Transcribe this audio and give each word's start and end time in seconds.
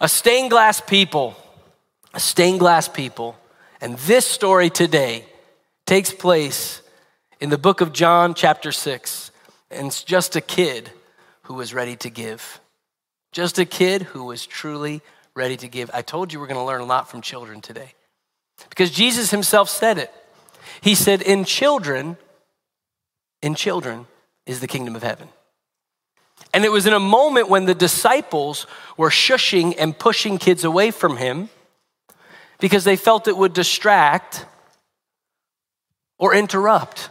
A 0.00 0.08
stained 0.08 0.50
glass 0.50 0.80
people, 0.80 1.36
a 2.14 2.20
stained 2.20 2.60
glass 2.60 2.88
people. 2.88 3.36
And 3.80 3.98
this 3.98 4.26
story 4.26 4.70
today 4.70 5.24
takes 5.86 6.12
place 6.12 6.82
in 7.40 7.50
the 7.50 7.58
book 7.58 7.80
of 7.80 7.92
John, 7.92 8.34
chapter 8.34 8.70
6. 8.70 9.30
And 9.70 9.88
it's 9.88 10.04
just 10.04 10.36
a 10.36 10.40
kid 10.40 10.90
who 11.42 11.54
was 11.54 11.74
ready 11.74 11.96
to 11.96 12.10
give. 12.10 12.60
Just 13.32 13.58
a 13.58 13.64
kid 13.64 14.02
who 14.02 14.24
was 14.24 14.46
truly 14.46 15.02
ready 15.34 15.56
to 15.56 15.68
give. 15.68 15.90
I 15.92 16.02
told 16.02 16.32
you 16.32 16.40
we're 16.40 16.46
going 16.46 16.60
to 16.60 16.64
learn 16.64 16.80
a 16.80 16.86
lot 16.86 17.10
from 17.10 17.20
children 17.20 17.60
today. 17.60 17.92
Because 18.68 18.90
Jesus 18.90 19.30
himself 19.30 19.68
said 19.68 19.98
it. 19.98 20.12
He 20.80 20.94
said, 20.94 21.22
In 21.22 21.44
children, 21.44 22.16
in 23.42 23.54
children 23.54 24.06
is 24.46 24.60
the 24.60 24.66
kingdom 24.66 24.96
of 24.96 25.02
heaven. 25.02 25.28
And 26.58 26.64
it 26.64 26.72
was 26.72 26.86
in 26.86 26.92
a 26.92 26.98
moment 26.98 27.48
when 27.48 27.66
the 27.66 27.74
disciples 27.74 28.66
were 28.96 29.10
shushing 29.10 29.76
and 29.78 29.96
pushing 29.96 30.38
kids 30.38 30.64
away 30.64 30.90
from 30.90 31.16
him 31.16 31.50
because 32.58 32.82
they 32.82 32.96
felt 32.96 33.28
it 33.28 33.36
would 33.36 33.52
distract 33.52 34.44
or 36.18 36.34
interrupt. 36.34 37.10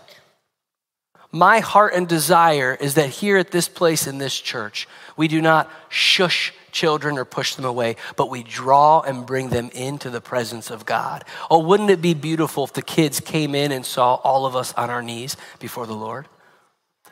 My 1.31 1.59
heart 1.59 1.93
and 1.93 2.09
desire 2.09 2.77
is 2.77 2.95
that 2.95 3.07
here 3.07 3.37
at 3.37 3.51
this 3.51 3.69
place 3.69 4.05
in 4.05 4.17
this 4.17 4.37
church, 4.37 4.85
we 5.15 5.29
do 5.29 5.41
not 5.41 5.71
shush 5.87 6.51
children 6.73 7.17
or 7.17 7.23
push 7.23 7.55
them 7.55 7.63
away, 7.63 7.95
but 8.17 8.29
we 8.29 8.43
draw 8.43 8.99
and 8.99 9.25
bring 9.25 9.47
them 9.47 9.69
into 9.69 10.09
the 10.09 10.19
presence 10.19 10.69
of 10.69 10.85
God. 10.85 11.23
Oh, 11.49 11.59
wouldn't 11.59 11.89
it 11.89 12.01
be 12.01 12.13
beautiful 12.13 12.65
if 12.65 12.73
the 12.73 12.81
kids 12.81 13.21
came 13.21 13.55
in 13.55 13.71
and 13.71 13.85
saw 13.85 14.15
all 14.15 14.45
of 14.45 14.57
us 14.57 14.73
on 14.73 14.89
our 14.89 15.01
knees 15.01 15.37
before 15.57 15.87
the 15.87 15.93
Lord? 15.93 16.27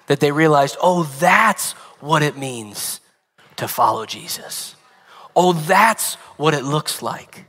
That 0.08 0.20
they 0.20 0.32
realized, 0.32 0.78
oh, 0.82 1.04
that's 1.20 1.74
what 2.00 2.22
it 2.22 2.38
means 2.38 3.00
to 3.58 3.68
follow 3.68 4.06
Jesus. 4.06 4.76
Oh, 5.36 5.54
that's 5.54 6.16
what 6.38 6.54
it 6.54 6.64
looks 6.64 7.02
like. 7.02 7.46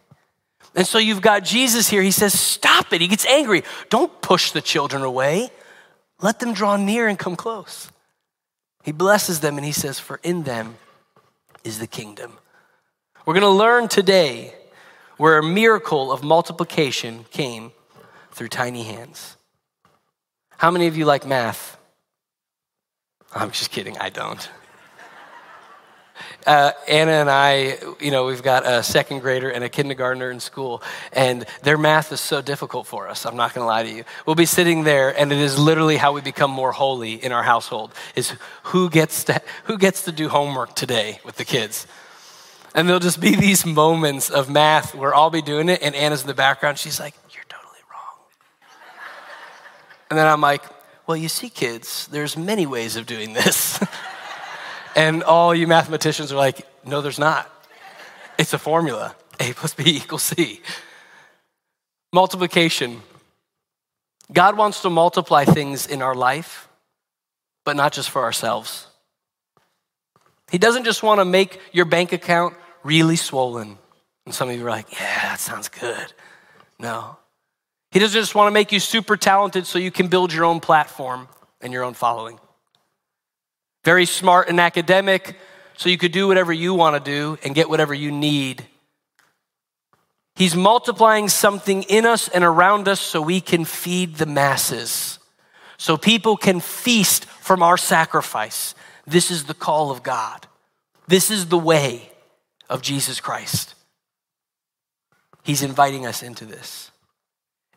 And 0.75 0.87
so 0.87 0.99
you've 0.99 1.23
got 1.23 1.45
Jesus 1.45 1.89
here. 1.89 2.03
He 2.03 2.11
says, 2.11 2.39
Stop 2.39 2.93
it. 2.93 3.01
He 3.01 3.09
gets 3.09 3.27
angry. 3.27 3.63
Don't 3.89 4.21
push 4.21 4.51
the 4.51 4.61
children 4.61 5.03
away. 5.03 5.51
Let 6.21 6.41
them 6.41 6.53
draw 6.53 6.77
near 6.77 7.09
and 7.09 7.19
come 7.19 7.37
close. 7.37 7.91
He 8.83 8.93
blesses 8.93 9.41
them 9.41 9.57
and 9.57 9.65
he 9.65 9.73
says, 9.73 9.99
For 9.99 10.21
in 10.23 10.43
them 10.43 10.77
is 11.65 11.79
the 11.79 11.87
kingdom. 11.87 12.33
We're 13.25 13.35
going 13.35 13.43
to 13.43 13.49
learn 13.49 13.89
today 13.89 14.55
where 15.17 15.39
a 15.39 15.43
miracle 15.43 16.13
of 16.13 16.23
multiplication 16.23 17.25
came 17.31 17.73
through 18.33 18.49
tiny 18.49 18.83
hands. 18.83 19.37
How 20.59 20.71
many 20.71 20.87
of 20.87 20.97
you 20.97 21.07
like 21.07 21.27
math? 21.27 21.76
I'm 23.37 23.51
just 23.51 23.71
kidding, 23.71 23.99
I 23.99 24.09
don't. 24.09 24.49
Uh, 26.47 26.73
Anna 26.89 27.13
and 27.13 27.29
I, 27.31 27.77
you 28.01 28.11
know, 28.11 28.25
we've 28.27 28.43
got 28.43 28.65
a 28.65 28.83
second 28.83 29.19
grader 29.19 29.51
and 29.51 29.63
a 29.63 29.69
kindergartner 29.69 30.31
in 30.31 30.41
school, 30.41 30.83
and 31.13 31.45
their 31.63 31.77
math 31.77 32.13
is 32.13 32.21
so 32.21 32.41
difficult 32.41 32.87
for 32.87 33.09
us. 33.09 33.27
I'm 33.27 33.37
not 33.37 33.53
going 33.53 33.63
to 33.63 33.67
lie 33.67 33.83
to 33.83 33.91
you. 33.91 34.05
We'll 34.25 34.37
be 34.37 34.47
sitting 34.47 34.85
there, 34.85 35.11
and 35.19 35.31
it 35.33 35.39
is 35.39 35.59
literally 35.59 35.97
how 35.99 36.13
we 36.13 36.23
become 36.23 36.51
more 36.51 36.73
holy 36.73 37.23
in 37.23 37.33
our 37.33 37.43
household: 37.43 37.93
is 38.15 38.35
who 38.65 38.89
gets 38.89 39.25
to 39.25 39.43
who 39.65 39.77
gets 39.77 40.05
to 40.05 40.13
do 40.13 40.29
homework 40.29 40.75
today 40.75 41.21
with 41.25 41.37
the 41.37 41.45
kids. 41.45 41.87
And 42.75 42.89
there'll 42.89 43.01
just 43.01 43.21
be 43.21 43.37
these 43.37 43.67
moments 43.67 44.31
of 44.31 44.49
math 44.49 44.95
where 44.95 45.15
I'll 45.15 45.31
be 45.31 45.43
doing 45.43 45.69
it, 45.69 45.83
and 45.83 45.95
Anna's 45.95 46.23
in 46.23 46.27
the 46.29 46.35
background. 46.35 46.79
She's 46.79 47.01
like, 47.01 47.15
"You're 47.33 47.45
totally 47.49 47.81
wrong," 47.91 48.71
and 50.09 50.19
then 50.19 50.27
I'm 50.27 50.41
like, 50.41 50.63
"Well, 51.07 51.17
you 51.17 51.29
see, 51.29 51.49
kids, 51.49 52.09
there's 52.09 52.37
many 52.37 52.67
ways 52.67 52.97
of 52.97 53.07
doing 53.07 53.33
this." 53.33 53.83
And 54.97 55.23
all 55.23 55.55
you 55.55 55.67
mathematicians 55.67 56.33
are 56.33 56.37
like, 56.37 56.67
no, 56.87 57.03
there's 57.03 57.19
not. 57.19 57.53
It's 58.39 58.55
a 58.55 58.59
formula 58.59 59.15
A 59.39 59.53
plus 59.53 59.75
B 59.75 59.85
equals 59.87 60.23
C. 60.23 60.63
Multiplication. 62.15 63.03
God 64.33 64.57
wants 64.57 64.81
to 64.83 64.91
multiply 64.91 65.45
things 65.45 65.87
in 65.87 66.01
our 66.01 66.15
life, 66.15 66.67
but 67.65 67.77
not 67.77 67.93
just 67.93 68.09
for 68.09 68.23
ourselves. 68.23 68.87
He 70.51 70.57
doesn't 70.57 70.85
just 70.85 71.03
want 71.03 71.21
to 71.21 71.27
make 71.27 71.61
your 71.73 71.85
bank 71.85 72.13
account 72.13 72.57
really 72.83 73.17
swollen. 73.17 73.77
And 74.25 74.35
some 74.35 74.49
of 74.49 74.57
you 74.57 74.67
are 74.67 74.71
like, 74.71 74.91
yeah, 74.93 75.29
that 75.29 75.41
sounds 75.41 75.69
good. 75.69 76.13
No. 76.79 77.19
He 77.91 77.99
doesn't 77.99 78.21
just 78.21 78.35
want 78.35 78.49
to 78.49 78.53
make 78.53 78.73
you 78.73 78.81
super 78.81 79.17
talented 79.17 79.67
so 79.67 79.79
you 79.79 79.91
can 79.91 80.09
build 80.09 80.33
your 80.33 80.45
own 80.45 80.61
platform 80.61 81.29
and 81.61 81.73
your 81.73 81.85
own 81.85 81.95
following 81.95 82.39
very 83.87 84.05
smart 84.05 84.49
and 84.49 84.59
academic, 84.59 85.39
so 85.77 85.89
you 85.89 85.97
could 85.97 86.11
do 86.11 86.27
whatever 86.27 86.53
you 86.53 86.75
want 86.75 86.97
to 86.97 87.11
do 87.11 87.39
and 87.45 87.55
get 87.55 87.71
whatever 87.71 87.95
you 87.95 88.11
need. 88.11 88.67
He's 90.35 90.57
multiplying 90.57 91.29
something 91.29 91.85
in 91.85 92.05
us 92.05 92.27
and 92.29 92.43
around 92.43 92.89
us 92.89 93.01
so 93.01 93.23
we 93.23 93.41
can 93.41 93.65
feed 93.65 94.17
the 94.17 94.27
masses, 94.27 95.21
so 95.79 95.97
people 95.97 96.37
can 96.37 96.59
feast 96.59 97.27
from 97.27 97.63
our 97.63 97.77
sacrifice. 97.77 98.75
This 99.07 99.31
is 99.31 99.45
the 99.45 99.55
call 99.55 99.93
of 99.93 100.03
God. 100.03 100.49
This 101.07 101.31
is 101.31 101.47
the 101.47 101.57
way 101.57 102.11
of 102.69 102.83
Jesus 102.83 103.21
Christ. 103.21 103.77
He's 105.45 105.63
inviting 105.63 106.07
us 106.07 106.25
into 106.25 106.45
this. 106.45 106.91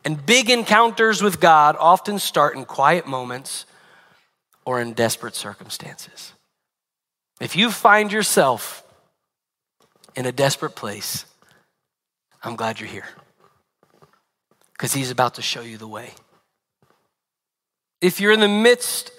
And 0.04 0.24
big 0.24 0.48
encounters 0.48 1.22
with 1.22 1.40
God 1.40 1.76
often 1.78 2.18
start 2.18 2.56
in 2.56 2.64
quiet 2.64 3.06
moments 3.06 3.66
or 4.64 4.80
in 4.80 4.92
desperate 4.92 5.34
circumstances. 5.34 6.32
If 7.40 7.56
you 7.56 7.70
find 7.70 8.12
yourself 8.12 8.82
in 10.14 10.26
a 10.26 10.32
desperate 10.32 10.74
place, 10.74 11.24
I'm 12.42 12.56
glad 12.56 12.80
you're 12.80 12.88
here 12.88 13.08
because 14.72 14.94
he's 14.94 15.10
about 15.10 15.34
to 15.34 15.42
show 15.42 15.60
you 15.60 15.76
the 15.76 15.88
way. 15.88 16.10
If 18.00 18.20
you're 18.20 18.32
in 18.32 18.40
the 18.40 18.48
midst 18.48 19.12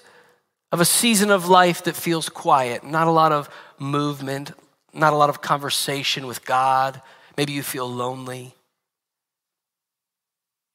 of 0.71 0.79
a 0.79 0.85
season 0.85 1.29
of 1.29 1.47
life 1.47 1.83
that 1.83 1.95
feels 1.95 2.29
quiet, 2.29 2.83
not 2.83 3.07
a 3.07 3.11
lot 3.11 3.31
of 3.31 3.49
movement, 3.77 4.53
not 4.93 5.13
a 5.13 5.15
lot 5.15 5.29
of 5.29 5.41
conversation 5.41 6.25
with 6.25 6.45
God, 6.45 7.01
maybe 7.37 7.53
you 7.53 7.61
feel 7.61 7.87
lonely, 7.87 8.55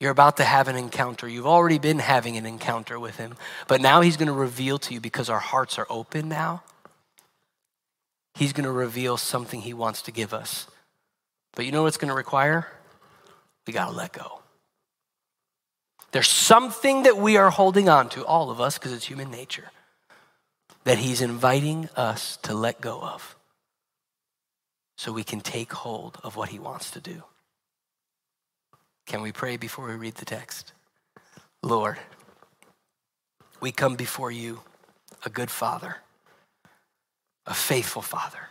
you're 0.01 0.11
about 0.11 0.37
to 0.37 0.45
have 0.45 0.69
an 0.69 0.77
encounter. 0.77 1.27
You've 1.27 1.47
already 1.47 1.79
been 1.79 1.99
having 1.99 2.37
an 2.37 2.47
encounter 2.47 3.01
with 3.01 3.17
him, 3.17 3.34
but 3.67 3.81
now 3.81 4.03
he's 4.03 4.17
going 4.17 4.29
to 4.29 4.33
reveal 4.33 4.79
to 4.81 4.95
you 4.95 5.01
because 5.01 5.31
our 5.31 5.39
hearts 5.39 5.79
are 5.79 5.87
open 5.89 6.29
now. 6.29 6.62
He's 8.34 8.53
going 8.53 8.67
to 8.67 8.73
reveal 8.73 9.17
something 9.17 9.62
he 9.62 9.73
wants 9.73 10.03
to 10.03 10.12
give 10.12 10.34
us. 10.34 10.67
But 11.55 11.65
you 11.65 11.73
know 11.73 11.83
what 11.83 11.89
it's 11.89 11.97
going 11.97 12.11
to 12.11 12.15
require? 12.15 12.67
We 13.67 13.73
got 13.73 13.87
to 13.87 13.97
let 13.97 14.12
go. 14.12 14.41
There's 16.13 16.28
something 16.28 17.05
that 17.05 17.17
we 17.17 17.39
are 17.39 17.51
holding 17.51 17.89
on 17.89 18.11
to, 18.11 18.25
all 18.25 18.51
of 18.51 18.61
us, 18.61 18.78
because 18.78 18.93
it's 18.93 19.07
human 19.07 19.31
nature, 19.31 19.71
that 20.84 20.99
he's 20.99 21.23
inviting 21.23 21.89
us 21.97 22.37
to 22.43 22.55
let 22.55 22.81
go 22.81 23.01
of 23.01 23.37
so 24.99 25.13
we 25.13 25.25
can 25.25 25.41
take 25.41 25.73
hold 25.73 26.19
of 26.23 26.37
what 26.37 26.51
he 26.51 26.59
wants 26.59 26.91
to 26.93 27.01
do. 27.01 27.23
Can 29.06 29.22
we 29.22 29.33
pray 29.33 29.56
before 29.56 29.87
we 29.87 29.94
read 29.94 30.17
the 30.17 30.25
text? 30.25 30.72
Lord, 31.62 31.99
we 33.61 33.72
come 33.72 33.94
before 33.94 34.31
you, 34.31 34.61
a 35.25 35.31
good 35.31 35.50
father, 35.50 35.97
a 37.47 37.55
faithful 37.55 38.03
father, 38.03 38.49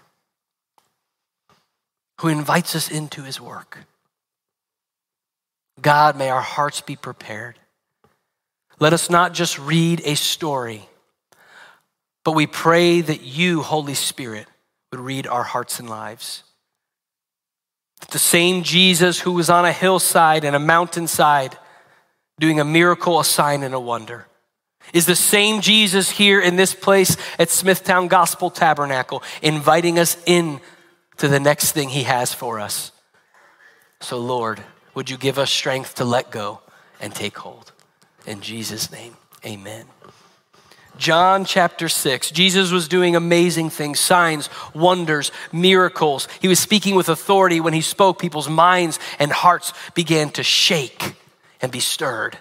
who 2.22 2.30
invites 2.30 2.76
us 2.76 2.90
into 2.90 3.24
his 3.24 3.40
work. 3.40 3.80
God, 5.82 6.18
may 6.18 6.30
our 6.30 6.42
hearts 6.42 6.80
be 6.82 6.96
prepared. 6.96 7.60
Let 8.80 8.94
us 8.94 9.10
not 9.10 9.34
just 9.34 9.60
read 9.60 10.02
a 10.06 10.16
story, 10.16 10.88
but 12.24 12.32
we 12.32 12.48
pray 12.48 13.02
that 13.02 13.22
you, 13.22 13.62
Holy 13.62 13.94
Spirit, 13.94 14.48
would 14.92 15.02
read 15.02 15.28
our 15.28 15.44
hearts 15.44 15.80
and 15.80 15.90
lives. 15.90 16.44
The 18.10 18.20
same 18.20 18.64
Jesus 18.64 19.20
who 19.20 19.34
was 19.34 19.50
on 19.50 19.66
a 19.66 19.72
hillside 19.72 20.44
and 20.44 20.56
a 20.56 20.60
mountainside 20.60 21.58
doing 22.40 22.60
a 22.60 22.66
miracle, 22.66 23.20
a 23.20 23.26
sign, 23.26 23.64
and 23.64 23.74
a 23.74 23.80
wonder 23.80 24.28
is 24.94 25.06
the 25.06 25.16
same 25.16 25.62
Jesus 25.62 26.10
here 26.10 26.40
in 26.40 26.56
this 26.56 26.74
place 26.74 27.18
at 27.40 27.50
Smithtown 27.50 28.08
Gospel 28.08 28.50
Tabernacle, 28.50 29.24
inviting 29.42 30.00
us 30.00 30.18
in 30.26 30.62
to 31.18 31.28
the 31.28 31.40
next 31.40 31.72
thing 31.72 31.90
he 31.90 32.04
has 32.04 32.34
for 32.34 32.60
us. 32.60 32.92
So, 34.02 34.18
Lord, 34.18 34.62
would 34.94 35.10
you 35.10 35.18
give 35.18 35.40
us 35.40 35.52
strength 35.52 35.96
to 35.96 36.06
let 36.06 36.32
go 36.32 36.62
and 37.00 37.14
take 37.14 37.38
hold? 37.38 37.72
In 38.26 38.42
Jesus' 38.42 38.92
name, 38.92 39.16
amen. 39.46 39.86
John 40.98 41.46
chapter 41.46 41.90
6. 41.90 42.32
Jesus 42.32 42.72
was 42.72 42.88
doing 42.88 43.16
amazing 43.16 43.70
things, 43.70 44.00
signs, 44.00 44.50
wonders, 44.74 45.32
miracles. 45.52 46.28
He 46.42 46.48
was 46.48 46.60
speaking 46.60 46.96
with 46.96 47.10
authority. 47.10 47.60
When 47.60 47.74
he 47.74 47.82
spoke, 47.82 48.20
people's 48.20 48.50
minds 48.50 49.00
and 49.20 49.32
hearts 49.32 49.74
began 49.94 50.30
to 50.32 50.44
shake 50.44 51.16
and 51.62 51.72
be 51.72 51.80
stirred. 51.80 52.38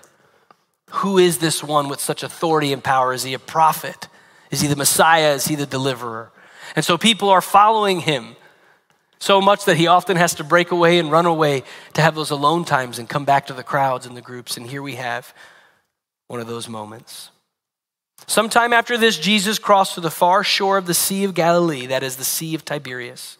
Who 0.91 1.19
is 1.19 1.39
this 1.39 1.62
one 1.62 1.89
with 1.89 2.01
such 2.01 2.23
authority 2.23 2.73
and 2.73 2.83
power? 2.83 3.12
Is 3.12 3.25
he 3.25 3.35
a 3.35 3.39
prophet? 3.39 4.09
Is 4.51 4.61
he 4.61 4.69
the 4.69 4.77
Messiah? 4.77 5.33
Is 5.35 5.47
he 5.47 5.57
the 5.57 5.67
deliverer? 5.67 6.31
And 6.77 6.85
so 6.85 6.97
people 6.97 7.31
are 7.31 7.41
following 7.41 8.00
him. 8.00 8.37
So 9.19 9.41
much 9.41 9.65
that 9.65 9.77
he 9.77 9.87
often 9.87 10.17
has 10.17 10.35
to 10.35 10.45
break 10.45 10.71
away 10.71 10.99
and 10.99 11.11
run 11.11 11.27
away 11.27 11.62
to 11.95 12.03
have 12.03 12.15
those 12.15 12.31
alone 12.31 12.65
times 12.65 12.99
and 12.99 13.09
come 13.09 13.25
back 13.25 13.47
to 13.47 13.55
the 13.55 13.62
crowds 13.62 14.07
and 14.07 14.17
the 14.17 14.23
groups. 14.23 14.57
And 14.57 14.67
here 14.67 14.83
we 14.83 14.97
have 14.97 15.35
one 16.27 16.41
of 16.41 16.47
those 16.47 16.69
moments. 16.69 17.31
Sometime 18.26 18.72
after 18.72 18.96
this, 18.96 19.19
Jesus 19.19 19.58
crossed 19.58 19.94
to 19.94 20.00
the 20.00 20.11
far 20.11 20.43
shore 20.43 20.78
of 20.78 20.87
the 20.87 20.94
Sea 20.94 21.25
of 21.25 21.34
Galilee, 21.34 21.87
that 21.87 22.02
is 22.02 22.16
the 22.16 22.25
Sea 22.25 22.55
of 22.55 22.64
Tiberias. 22.64 23.38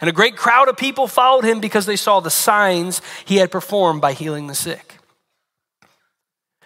And 0.00 0.08
a 0.08 0.12
great 0.12 0.36
crowd 0.36 0.68
of 0.68 0.76
people 0.76 1.06
followed 1.06 1.44
him 1.44 1.60
because 1.60 1.86
they 1.86 1.96
saw 1.96 2.20
the 2.20 2.30
signs 2.30 3.00
he 3.24 3.36
had 3.36 3.50
performed 3.50 4.00
by 4.00 4.12
healing 4.12 4.46
the 4.46 4.54
sick. 4.54 4.98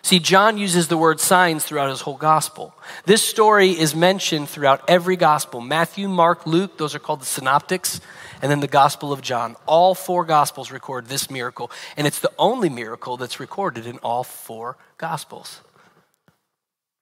See, 0.06 0.20
John 0.20 0.56
uses 0.56 0.86
the 0.86 0.96
word 0.96 1.18
signs 1.18 1.64
throughout 1.64 1.90
his 1.90 2.02
whole 2.02 2.16
gospel. 2.16 2.72
This 3.06 3.24
story 3.24 3.70
is 3.70 3.92
mentioned 3.92 4.48
throughout 4.48 4.88
every 4.88 5.16
gospel 5.16 5.60
Matthew, 5.60 6.06
Mark, 6.08 6.46
Luke, 6.46 6.78
those 6.78 6.94
are 6.94 7.00
called 7.00 7.20
the 7.20 7.26
synoptics, 7.26 8.00
and 8.40 8.48
then 8.48 8.60
the 8.60 8.68
Gospel 8.68 9.12
of 9.12 9.20
John. 9.20 9.56
All 9.66 9.96
four 9.96 10.24
gospels 10.24 10.70
record 10.70 11.06
this 11.06 11.28
miracle, 11.28 11.72
and 11.96 12.06
it's 12.06 12.20
the 12.20 12.30
only 12.38 12.68
miracle 12.68 13.16
that's 13.16 13.40
recorded 13.40 13.84
in 13.84 13.98
all 13.98 14.22
four 14.22 14.76
gospels. 14.96 15.60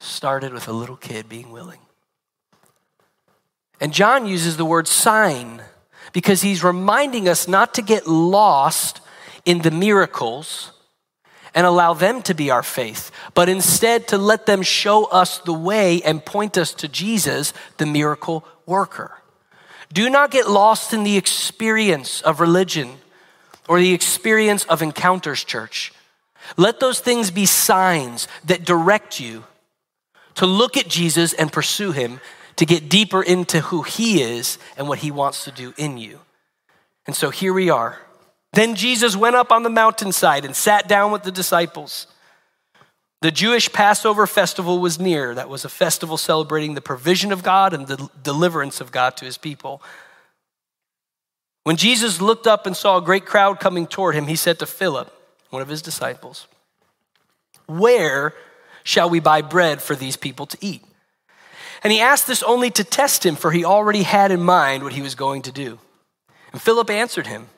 Started 0.01 0.53
with 0.53 0.69
a 0.69 0.73
little 0.73 0.97
kid 0.97 1.29
being 1.29 1.51
willing. 1.51 1.81
And 3.81 3.93
John 3.93 4.27
uses 4.27 4.57
the 4.57 4.65
word 4.65 4.87
sign 4.87 5.63
because 6.13 6.43
he's 6.43 6.63
reminding 6.63 7.29
us 7.29 7.49
not 7.49 7.75
to 7.75 7.83
get 7.83 8.07
lost 8.07 9.01
in 9.45 9.63
the 9.63 9.71
miracles 9.71 10.73
and 11.55 11.67
allow 11.67 11.95
them 11.95 12.23
to 12.23 12.35
be 12.35 12.51
our 12.51 12.63
faith, 12.63 13.11
but 13.35 13.49
instead 13.49 14.09
to 14.09 14.19
let 14.19 14.47
them 14.47 14.63
show 14.63 15.05
us 15.07 15.39
the 15.39 15.53
way 15.53 16.03
and 16.03 16.25
point 16.25 16.59
us 16.59 16.75
to 16.75 16.89
Jesus, 16.89 17.53
the 17.79 17.87
miracle 17.87 18.45
worker. 18.67 19.19
Do 19.93 20.11
not 20.11 20.31
get 20.31 20.49
lost 20.49 20.93
in 20.93 21.05
the 21.05 21.17
experience 21.17 22.21
of 22.23 22.41
religion 22.41 22.91
or 23.69 23.79
the 23.79 23.93
experience 23.93 24.65
of 24.65 24.83
encounters, 24.83 25.45
church. 25.45 25.93
Let 26.57 26.81
those 26.81 27.01
things 27.01 27.31
be 27.31 27.47
signs 27.47 28.27
that 28.45 28.65
direct 28.65 29.21
you 29.21 29.45
to 30.37 30.47
look 30.47 30.77
at 30.77 30.89
Jesus 30.89 31.33
and 31.33 31.53
pursue 31.53 31.93
him, 31.93 32.21
to 32.57 32.67
get 32.67 32.89
deeper 32.89 33.23
into 33.23 33.61
who 33.61 33.83
he 33.83 34.23
is 34.23 34.59
and 34.77 34.89
what 34.89 35.01
he 35.01 35.11
wants 35.11 35.45
to 35.45 35.51
do 35.51 35.75
in 35.77 35.99
you. 35.99 36.21
And 37.07 37.15
so 37.15 37.31
here 37.31 37.53
we 37.53 37.71
are. 37.71 38.01
Then 38.53 38.77
Jesus 38.77 39.17
went 39.17 39.37
up 39.37 39.51
on 39.51 39.65
the 39.65 39.71
mountainside 39.71 40.45
and 40.45 40.55
sat 40.55 40.89
down 40.89 41.11
with 41.11 41.25
the 41.25 41.33
disciples. 41.33 42.07
The 43.21 43.31
Jewish 43.31 43.73
Passover 43.73 44.27
festival 44.27 44.79
was 44.79 45.01
near. 45.01 45.35
That 45.35 45.49
was 45.49 45.65
a 45.65 45.69
festival 45.69 46.17
celebrating 46.17 46.75
the 46.75 46.81
provision 46.81 47.33
of 47.33 47.43
God 47.43 47.73
and 47.73 47.87
the 47.87 48.09
deliverance 48.23 48.81
of 48.81 48.93
God 48.93 49.17
to 49.17 49.25
his 49.25 49.39
people. 49.39 49.83
When 51.65 51.77
Jesus 51.77 52.21
looked 52.21 52.47
up 52.47 52.67
and 52.67 52.77
saw 52.77 52.99
a 52.99 53.03
great 53.03 53.25
crowd 53.25 53.59
coming 53.59 53.87
toward 53.87 54.15
him, 54.15 54.27
he 54.27 54.37
said 54.37 54.59
to 54.59 54.67
Philip, 54.67 55.11
one 55.51 55.63
of 55.63 55.69
his 55.69 55.81
disciples, 55.83 56.47
Where 57.67 58.35
shall 58.85 59.11
we 59.11 59.19
buy 59.19 59.43
bread 59.43 59.83
for 59.83 59.97
these 59.97 60.17
people 60.17 60.47
to 60.47 60.59
eat? 60.61 60.83
And 61.83 61.93
he 61.93 62.01
asked 62.01 62.27
this 62.27 62.43
only 62.45 62.71
to 62.71 62.85
test 62.85 63.27
him, 63.27 63.35
for 63.35 63.51
he 63.51 63.65
already 63.65 64.05
had 64.05 64.31
in 64.31 64.43
mind 64.43 64.85
what 64.85 64.93
he 64.93 65.03
was 65.03 65.15
going 65.15 65.43
to 65.43 65.53
do. 65.53 65.79
And 66.53 66.63
Philip 66.63 66.89
answered 66.89 67.27
him, 67.27 67.49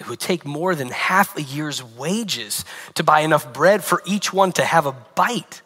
it 0.00 0.08
would 0.08 0.20
take 0.20 0.44
more 0.44 0.74
than 0.74 0.88
half 0.88 1.36
a 1.36 1.42
year's 1.42 1.82
wages 1.82 2.64
to 2.94 3.04
buy 3.04 3.20
enough 3.20 3.52
bread 3.52 3.84
for 3.84 4.02
each 4.06 4.32
one 4.32 4.52
to 4.52 4.64
have 4.64 4.86
a 4.86 4.96
bite. 5.14 5.62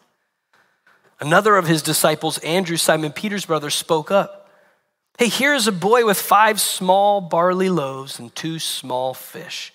Another 1.20 1.56
of 1.56 1.66
his 1.66 1.82
disciples, 1.82 2.38
Andrew, 2.38 2.76
Simon 2.76 3.12
Peter's 3.12 3.46
brother, 3.46 3.70
spoke 3.70 4.10
up. 4.10 4.50
Hey, 5.18 5.28
here's 5.28 5.66
a 5.66 5.72
boy 5.72 6.04
with 6.04 6.20
five 6.20 6.60
small 6.60 7.20
barley 7.20 7.70
loaves 7.70 8.20
and 8.20 8.32
two 8.34 8.58
small 8.58 9.14
fish. 9.14 9.72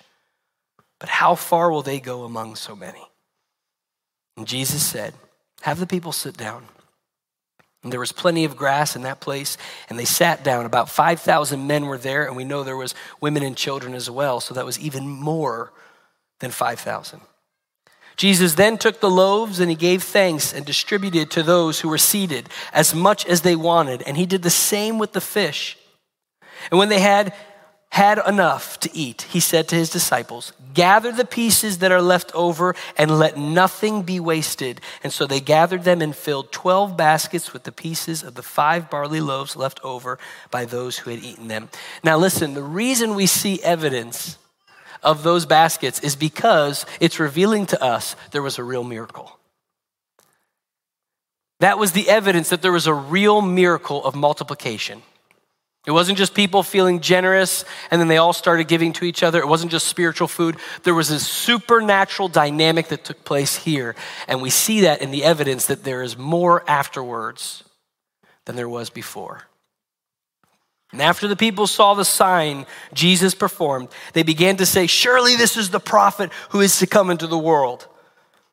But 1.00 1.10
how 1.10 1.36
far 1.36 1.69
will 1.69 1.81
they 1.81 2.00
go 2.00 2.24
among 2.24 2.56
so 2.56 2.75
many? 2.75 3.04
And 4.38 4.48
Jesus 4.48 4.81
said, 4.81 5.13
Have 5.63 5.80
the 5.80 5.88
people 5.88 6.12
sit 6.12 6.36
down. 6.36 6.65
And 7.83 7.92
there 7.92 8.00
was 8.00 8.12
plenty 8.12 8.44
of 8.44 8.57
grass 8.57 8.98
in 8.98 9.04
that 9.04 9.21
place, 9.21 9.57
and 9.89 9.98
they 9.98 10.04
sat 10.04 10.44
down. 10.44 10.65
About 10.65 10.89
5,000 10.89 11.65
men 11.65 11.86
were 11.86 11.98
there, 11.98 12.27
and 12.27 12.36
we 12.36 12.44
know 12.44 12.63
there 12.63 12.75
was 12.75 12.94
women 13.21 13.44
and 13.44 13.56
children 13.56 13.94
as 13.94 14.10
well, 14.10 14.42
so 14.42 14.54
that 14.54 14.65
was 14.65 14.77
even 14.77 15.07
more 15.07 15.71
than 16.42 16.51
5,000. 16.51 17.21
Jesus 18.18 18.56
then 18.56 18.77
took 18.77 19.00
the 19.00 19.10
loaves 19.10 19.62
and 19.62 19.69
he 19.69 19.75
gave 19.75 20.04
thanks 20.04 20.54
and 20.54 20.65
distributed 20.65 21.31
to 21.31 21.44
those 21.44 21.80
who 21.80 21.88
were 21.88 21.98
seated 21.98 22.50
as 22.74 22.94
much 22.94 23.25
as 23.25 23.42
they 23.42 23.56
wanted, 23.56 24.01
and 24.01 24.18
he 24.18 24.25
did 24.25 24.44
the 24.44 24.50
same 24.50 25.00
with 25.00 25.13
the 25.13 25.21
fish. 25.21 25.77
And 26.71 26.77
when 26.77 26.89
they 26.89 27.00
had 27.00 27.33
had 27.94 28.19
enough 28.28 28.80
to 28.80 28.90
eat, 28.98 29.22
he 29.30 29.40
said 29.40 29.68
to 29.68 29.75
his 29.75 29.92
disciples, 29.92 30.51
Gather 30.74 31.12
the 31.12 31.25
pieces 31.25 31.78
that 31.78 31.92
are 31.92 32.01
left 32.01 32.34
over 32.34 32.74
and 32.98 33.19
let 33.19 33.38
nothing 33.38 34.01
be 34.01 34.19
wasted. 34.19 34.81
And 35.04 35.13
so 35.13 35.28
they 35.28 35.40
gathered 35.40 35.84
them 35.84 36.01
and 36.01 36.16
filled 36.16 36.51
12 36.51 36.98
baskets 36.98 37.54
with 37.54 37.66
the 37.66 37.72
pieces 37.72 38.24
of 38.24 38.34
the 38.34 38.42
five 38.42 38.90
barley 38.90 39.22
loaves 39.22 39.56
left 39.56 39.80
over 39.84 40.18
by 40.50 40.66
those 40.66 40.98
who 40.98 41.12
had 41.12 41.19
eaten 41.19 41.50
them. 41.50 41.69
Now, 42.04 42.18
listen, 42.18 42.56
the 42.56 42.63
reason 42.63 43.13
we 43.13 43.28
see 43.28 43.62
evidence 43.62 44.39
of 45.04 45.22
those 45.22 45.46
baskets 45.46 46.00
is 46.00 46.16
because 46.16 46.88
it's 47.00 47.19
revealing 47.19 47.68
to 47.68 47.84
us 47.84 48.16
there 48.31 48.42
was 48.42 48.57
a 48.57 48.63
real 48.63 48.84
miracle. 48.84 49.38
That 51.60 51.78
was 51.78 51.92
the 51.92 52.10
evidence 52.10 52.50
that 52.50 52.63
there 52.63 52.72
was 52.72 52.88
a 52.88 52.94
real 52.94 53.44
miracle 53.44 54.04
of 54.04 54.16
multiplication. 54.16 55.04
It 55.85 55.91
wasn't 55.91 56.18
just 56.18 56.33
people 56.33 56.63
feeling 56.63 57.01
generous 57.01 57.65
and 57.91 58.00
then 58.00 58.07
they 58.07 58.18
all 58.18 58.31
started 58.31 58.69
giving 58.69 58.94
to 58.94 59.06
each 59.06 59.21
other. 59.21 59.39
It 59.39 59.47
wasn't 59.47 59.71
just 59.71 59.88
spiritual 59.88 60.30
food. 60.30 60.56
There 60.83 60.94
was 60.94 61.09
a 61.09 61.19
supernatural 61.19 62.30
dynamic 62.30 62.88
that 62.88 63.03
took 63.03 63.25
place 63.25 63.57
here. 63.57 63.95
And 64.27 64.41
we 64.41 64.50
see 64.50 64.81
that 64.81 65.01
in 65.01 65.12
the 65.12 65.25
evidence 65.25 65.65
that 65.65 65.83
there 65.83 66.01
is 66.01 66.18
more 66.18 66.63
afterwards 66.69 67.65
than 68.45 68.56
there 68.56 68.69
was 68.69 68.89
before. 68.89 69.44
And 70.94 71.01
after 71.01 71.27
the 71.27 71.35
people 71.35 71.68
saw 71.68 71.95
the 71.95 72.06
sign 72.06 72.65
Jesus 72.94 73.33
performed, 73.33 73.89
they 74.13 74.24
began 74.24 74.56
to 74.57 74.65
say, 74.65 74.88
Surely 74.88 75.36
this 75.36 75.57
is 75.57 75.71
the 75.71 75.79
prophet 75.79 76.31
who 76.50 76.62
is 76.62 76.79
to 76.79 76.88
come 76.88 77.09
into 77.09 77.27
the 77.27 77.38
world. 77.38 77.88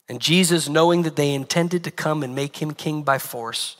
And 0.09 0.21
Jesus, 0.21 0.69
knowing 0.69 1.03
that 1.03 1.15
they 1.15 1.33
intended 1.33 1.85
to 1.85 1.91
come 1.93 2.25
and 2.25 2.35
make 2.35 2.57
him 2.57 2.73
king 2.73 3.03
by 3.03 3.19
force, 3.19 3.77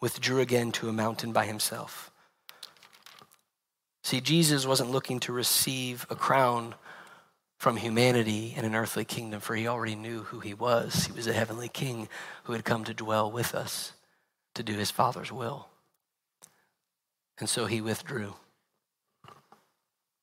withdrew 0.00 0.40
again 0.40 0.72
to 0.72 0.88
a 0.88 0.92
mountain 0.92 1.30
by 1.30 1.44
himself. 1.44 2.09
See, 4.02 4.20
Jesus 4.20 4.66
wasn't 4.66 4.90
looking 4.90 5.20
to 5.20 5.32
receive 5.32 6.06
a 6.08 6.14
crown 6.14 6.74
from 7.58 7.76
humanity 7.76 8.54
in 8.56 8.64
an 8.64 8.74
earthly 8.74 9.04
kingdom, 9.04 9.40
for 9.40 9.54
he 9.54 9.68
already 9.68 9.94
knew 9.94 10.22
who 10.22 10.40
he 10.40 10.54
was. 10.54 11.04
He 11.04 11.12
was 11.12 11.26
a 11.26 11.32
heavenly 11.32 11.68
king 11.68 12.08
who 12.44 12.54
had 12.54 12.64
come 12.64 12.84
to 12.84 12.94
dwell 12.94 13.30
with 13.30 13.54
us 13.54 13.92
to 14.54 14.62
do 14.62 14.74
his 14.74 14.90
Father's 14.90 15.30
will. 15.30 15.68
And 17.38 17.48
so 17.48 17.66
he 17.66 17.80
withdrew. 17.80 18.34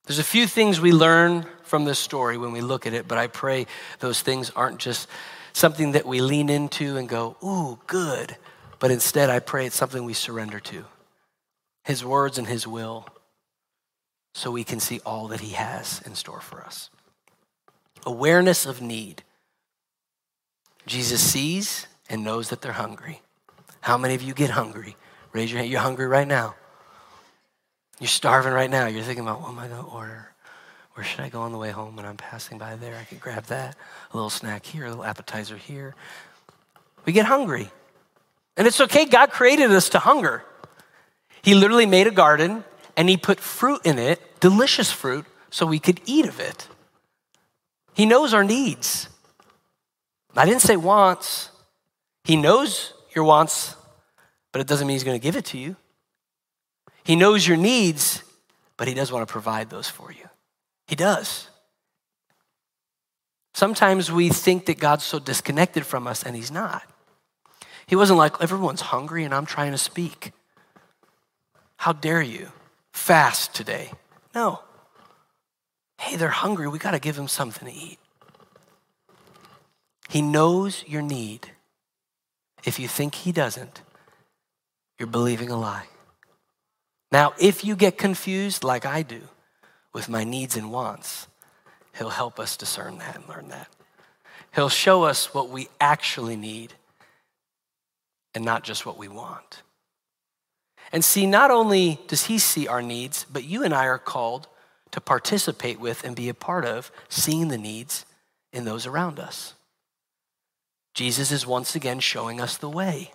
There's 0.05 0.19
a 0.19 0.23
few 0.23 0.47
things 0.47 0.81
we 0.81 0.91
learn 0.91 1.45
from 1.63 1.85
this 1.85 1.99
story 1.99 2.37
when 2.37 2.53
we 2.53 2.61
look 2.61 2.87
at 2.87 2.93
it, 2.93 3.07
but 3.07 3.17
I 3.17 3.27
pray 3.27 3.67
those 3.99 4.21
things 4.21 4.49
aren't 4.51 4.79
just 4.79 5.07
something 5.53 5.91
that 5.91 6.05
we 6.05 6.21
lean 6.21 6.49
into 6.49 6.97
and 6.97 7.07
go, 7.07 7.35
ooh, 7.43 7.77
good. 7.85 8.35
But 8.79 8.89
instead, 8.89 9.29
I 9.29 9.39
pray 9.39 9.65
it's 9.65 9.75
something 9.75 10.05
we 10.05 10.13
surrender 10.13 10.59
to 10.61 10.85
his 11.83 12.03
words 12.03 12.37
and 12.37 12.47
his 12.47 12.67
will 12.67 13.05
so 14.37 14.51
we 14.51 14.63
can 14.63 14.79
see 14.79 15.01
all 15.03 15.27
that 15.29 15.39
He 15.39 15.53
has 15.53 15.99
in 16.05 16.13
store 16.13 16.39
for 16.39 16.61
us. 16.63 16.91
Awareness 18.05 18.67
of 18.67 18.83
need. 18.83 19.23
Jesus 20.85 21.19
sees 21.19 21.87
and 22.07 22.23
knows 22.23 22.49
that 22.49 22.61
they're 22.61 22.73
hungry. 22.73 23.23
How 23.81 23.97
many 23.97 24.13
of 24.13 24.21
you 24.21 24.35
get 24.35 24.51
hungry? 24.51 24.95
Raise 25.33 25.51
your 25.51 25.57
hand. 25.57 25.71
You're 25.71 25.81
hungry 25.81 26.05
right 26.05 26.27
now. 26.27 26.53
You're 27.99 28.07
starving 28.07 28.53
right 28.53 28.69
now. 28.69 28.85
You're 28.85 29.01
thinking 29.01 29.23
about, 29.23 29.41
what 29.41 29.49
am 29.49 29.57
I 29.57 29.67
going 29.67 29.83
to 29.83 29.89
order? 29.89 30.31
Where 30.93 31.03
should 31.03 31.21
I 31.21 31.29
go 31.29 31.41
on 31.41 31.51
the 31.51 31.57
way 31.57 31.71
home 31.71 31.95
when 31.95 32.05
I'm 32.05 32.17
passing 32.17 32.59
by 32.59 32.75
there? 32.75 32.95
I 32.95 33.05
could 33.05 33.19
grab 33.19 33.45
that. 33.45 33.75
A 34.13 34.15
little 34.15 34.29
snack 34.29 34.67
here, 34.67 34.85
a 34.85 34.89
little 34.89 35.03
appetizer 35.03 35.57
here. 35.57 35.95
We 37.05 37.11
get 37.11 37.25
hungry. 37.25 37.71
And 38.55 38.67
it's 38.67 38.79
okay. 38.81 39.05
God 39.05 39.31
created 39.31 39.71
us 39.71 39.89
to 39.89 39.99
hunger. 39.99 40.43
He 41.41 41.55
literally 41.55 41.87
made 41.87 42.05
a 42.05 42.11
garden 42.11 42.63
and 42.97 43.07
He 43.07 43.15
put 43.15 43.39
fruit 43.39 43.79
in 43.85 43.97
it 43.97 44.19
delicious 44.41 44.91
fruit 44.91 45.25
so 45.49 45.65
we 45.65 45.79
could 45.79 46.01
eat 46.05 46.25
of 46.25 46.39
it. 46.39 46.67
He 47.93 48.05
knows 48.05 48.33
our 48.33 48.43
needs. 48.43 49.09
I 50.35 50.45
didn't 50.45 50.61
say 50.61 50.77
wants. 50.77 51.49
He 52.23 52.35
knows 52.35 52.93
your 53.15 53.23
wants, 53.23 53.75
but 54.51 54.61
it 54.61 54.67
doesn't 54.67 54.85
mean 54.85 54.95
he's 54.95 55.03
going 55.03 55.19
to 55.19 55.23
give 55.23 55.35
it 55.35 55.45
to 55.45 55.57
you. 55.57 55.75
He 57.03 57.15
knows 57.15 57.47
your 57.47 57.57
needs, 57.57 58.21
but 58.75 58.87
he 58.87 58.93
does 58.93 59.11
want 59.11 59.27
to 59.27 59.31
provide 59.31 59.69
those 59.69 59.87
for 59.87 60.11
you. 60.11 60.29
He 60.87 60.95
does. 60.95 61.49
Sometimes 63.53 64.11
we 64.11 64.29
think 64.29 64.67
that 64.67 64.77
God's 64.77 65.03
so 65.03 65.17
disconnected 65.17 65.85
from 65.85 66.05
us, 66.05 66.21
and 66.21 66.35
he's 66.35 66.51
not. 66.51 66.83
He 67.87 67.95
wasn't 67.95 68.19
like, 68.19 68.33
everyone's 68.41 68.81
hungry 68.81 69.23
and 69.23 69.33
I'm 69.33 69.45
trying 69.45 69.71
to 69.71 69.77
speak. 69.77 70.33
How 71.77 71.93
dare 71.93 72.21
you 72.21 72.51
fast 73.07 73.55
today? 73.55 73.89
No. 74.35 74.59
hey, 76.01 76.17
they're 76.17 76.27
hungry. 76.27 76.67
We 76.67 76.77
got 76.77 76.91
to 76.91 76.99
give 76.99 77.15
them 77.15 77.29
something 77.29 77.65
to 77.65 77.73
eat. 77.73 77.99
He 80.09 80.21
knows 80.21 80.83
your 80.85 81.01
need. 81.01 81.51
If 82.65 82.79
you 82.79 82.89
think 82.89 83.15
he 83.15 83.31
doesn't, 83.31 83.81
you're 84.99 85.07
believing 85.07 85.49
a 85.49 85.57
lie. 85.57 85.85
Now, 87.09 87.33
if 87.39 87.63
you 87.63 87.77
get 87.77 87.97
confused 87.97 88.65
like 88.65 88.85
I 88.85 89.03
do 89.03 89.21
with 89.93 90.09
my 90.09 90.25
needs 90.25 90.57
and 90.57 90.69
wants, 90.69 91.27
he'll 91.97 92.09
help 92.09 92.41
us 92.41 92.57
discern 92.57 92.97
that 92.97 93.15
and 93.15 93.29
learn 93.29 93.47
that. 93.47 93.69
He'll 94.53 94.67
show 94.67 95.03
us 95.03 95.33
what 95.33 95.49
we 95.49 95.69
actually 95.79 96.35
need 96.35 96.73
and 98.35 98.43
not 98.43 98.65
just 98.65 98.85
what 98.85 98.97
we 98.97 99.07
want. 99.07 99.63
And 100.91 101.03
see, 101.03 101.25
not 101.25 101.51
only 101.51 101.99
does 102.07 102.25
he 102.25 102.39
see 102.39 102.67
our 102.67 102.81
needs, 102.81 103.25
but 103.31 103.43
you 103.43 103.63
and 103.63 103.73
I 103.73 103.85
are 103.85 103.97
called 103.97 104.47
to 104.91 105.01
participate 105.01 105.79
with 105.79 106.03
and 106.03 106.15
be 106.15 106.29
a 106.29 106.33
part 106.33 106.65
of 106.65 106.91
seeing 107.09 107.49
the 107.49 107.57
needs 107.57 108.05
in 108.53 108.65
those 108.65 108.85
around 108.85 109.19
us. 109.19 109.53
Jesus 110.93 111.31
is 111.31 111.45
once 111.45 111.75
again 111.75 111.99
showing 111.99 112.41
us 112.41 112.57
the 112.57 112.69
way. 112.69 113.11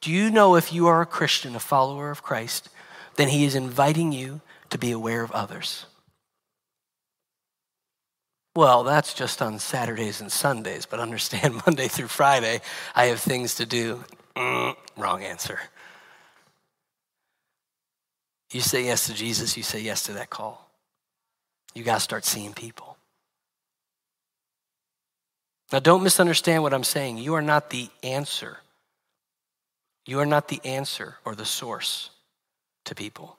Do 0.00 0.10
you 0.10 0.30
know 0.30 0.56
if 0.56 0.72
you 0.72 0.86
are 0.86 1.02
a 1.02 1.06
Christian, 1.06 1.54
a 1.54 1.60
follower 1.60 2.10
of 2.10 2.22
Christ, 2.22 2.70
then 3.16 3.28
he 3.28 3.44
is 3.44 3.54
inviting 3.54 4.12
you 4.12 4.40
to 4.70 4.78
be 4.78 4.90
aware 4.90 5.22
of 5.22 5.30
others? 5.32 5.86
Well, 8.56 8.82
that's 8.82 9.14
just 9.14 9.42
on 9.42 9.58
Saturdays 9.58 10.20
and 10.20 10.32
Sundays, 10.32 10.86
but 10.86 11.00
understand 11.00 11.60
Monday 11.66 11.88
through 11.88 12.08
Friday, 12.08 12.60
I 12.94 13.06
have 13.06 13.20
things 13.20 13.56
to 13.56 13.66
do. 13.66 14.04
Mm, 14.36 14.74
wrong 14.96 15.22
answer. 15.22 15.60
You 18.52 18.60
say 18.60 18.84
yes 18.84 19.06
to 19.06 19.14
Jesus, 19.14 19.56
you 19.56 19.62
say 19.62 19.80
yes 19.80 20.04
to 20.04 20.14
that 20.14 20.30
call. 20.30 20.68
You 21.74 21.84
got 21.84 21.94
to 21.94 22.00
start 22.00 22.24
seeing 22.24 22.52
people. 22.52 22.96
Now, 25.72 25.78
don't 25.78 26.02
misunderstand 26.02 26.64
what 26.64 26.74
I'm 26.74 26.84
saying. 26.84 27.18
You 27.18 27.34
are 27.34 27.42
not 27.42 27.70
the 27.70 27.88
answer. 28.02 28.58
You 30.04 30.18
are 30.18 30.26
not 30.26 30.48
the 30.48 30.60
answer 30.64 31.16
or 31.24 31.36
the 31.36 31.44
source 31.44 32.10
to 32.86 32.94
people. 32.94 33.38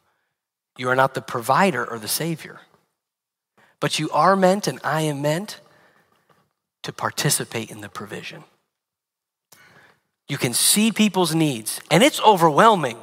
You 0.78 0.88
are 0.88 0.96
not 0.96 1.14
the 1.14 1.22
provider 1.22 1.86
or 1.86 2.00
the 2.00 2.08
savior. 2.08 2.62
But 3.82 4.00
you 4.00 4.10
are 4.12 4.38
meant, 4.38 4.68
and 4.68 4.80
I 4.82 5.02
am 5.02 5.22
meant, 5.22 5.60
to 6.84 6.94
participate 6.94 7.70
in 7.70 7.82
the 7.82 7.90
provision. 7.90 8.46
You 10.30 10.38
can 10.38 10.54
see 10.54 10.94
people's 10.94 11.36
needs, 11.36 11.82
and 11.92 12.02
it's 12.02 12.22
overwhelming 12.22 12.98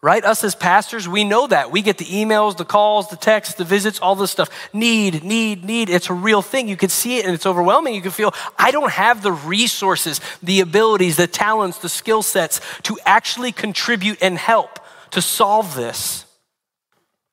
right? 0.00 0.24
Us 0.24 0.44
as 0.44 0.54
pastors, 0.54 1.08
we 1.08 1.24
know 1.24 1.46
that. 1.48 1.72
We 1.72 1.82
get 1.82 1.98
the 1.98 2.04
emails, 2.04 2.56
the 2.56 2.64
calls, 2.64 3.08
the 3.08 3.16
texts, 3.16 3.56
the 3.56 3.64
visits, 3.64 3.98
all 3.98 4.14
this 4.14 4.30
stuff. 4.30 4.48
Need, 4.72 5.24
need, 5.24 5.64
need. 5.64 5.90
It's 5.90 6.08
a 6.08 6.14
real 6.14 6.40
thing. 6.40 6.68
You 6.68 6.76
can 6.76 6.88
see 6.88 7.18
it 7.18 7.24
and 7.24 7.34
it's 7.34 7.46
overwhelming. 7.46 7.94
You 7.94 8.02
can 8.02 8.12
feel, 8.12 8.32
I 8.56 8.70
don't 8.70 8.92
have 8.92 9.22
the 9.22 9.32
resources, 9.32 10.20
the 10.42 10.60
abilities, 10.60 11.16
the 11.16 11.26
talents, 11.26 11.78
the 11.78 11.88
skill 11.88 12.22
sets 12.22 12.60
to 12.82 12.96
actually 13.04 13.50
contribute 13.50 14.18
and 14.22 14.38
help 14.38 14.78
to 15.10 15.20
solve 15.20 15.74
this. 15.74 16.24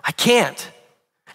I 0.04 0.12
can't. 0.12 0.72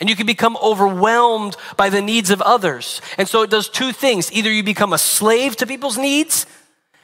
And 0.01 0.09
you 0.09 0.17
can 0.17 0.27
become 0.27 0.57
overwhelmed 0.57 1.57
by 1.77 1.91
the 1.91 2.01
needs 2.01 2.31
of 2.31 2.41
others. 2.41 3.03
And 3.19 3.29
so 3.29 3.43
it 3.43 3.51
does 3.51 3.69
two 3.69 3.93
things. 3.93 4.33
Either 4.33 4.51
you 4.51 4.63
become 4.63 4.93
a 4.93 4.99
slave 4.99 5.57
to 5.57 5.67
people's 5.67 5.99
needs, 5.99 6.47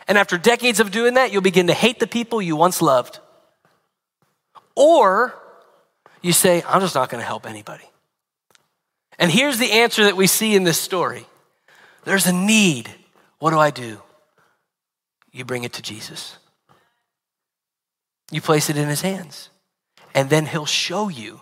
and 0.09 0.17
after 0.17 0.39
decades 0.39 0.81
of 0.81 0.91
doing 0.91 1.15
that, 1.15 1.33
you'll 1.33 1.43
begin 1.43 1.67
to 1.67 1.75
hate 1.75 2.01
the 2.01 2.07
people 2.07 2.41
you 2.41 2.57
once 2.57 2.81
loved. 2.81 3.21
Or 4.77 5.35
you 6.23 6.33
say, 6.33 6.63
I'm 6.69 6.81
just 6.81 6.95
not 6.95 7.09
going 7.09 7.21
to 7.21 7.27
help 7.27 7.47
anybody. 7.47 7.85
And 9.19 9.31
here's 9.31 9.59
the 9.59 9.73
answer 9.73 10.05
that 10.05 10.17
we 10.17 10.27
see 10.27 10.55
in 10.55 10.65
this 10.65 10.79
story 10.79 11.27
there's 12.05 12.27
a 12.27 12.33
need. 12.33 12.91
What 13.39 13.51
do 13.51 13.59
I 13.59 13.71
do? 13.71 14.01
You 15.33 15.45
bring 15.45 15.65
it 15.65 15.75
to 15.75 15.83
Jesus. 15.83 16.39
You 18.31 18.41
place 18.41 18.71
it 18.71 18.77
in 18.77 18.89
his 18.89 19.03
hands. 19.03 19.51
And 20.15 20.31
then 20.31 20.47
he'll 20.47 20.67
show 20.67 21.09
you 21.09 21.41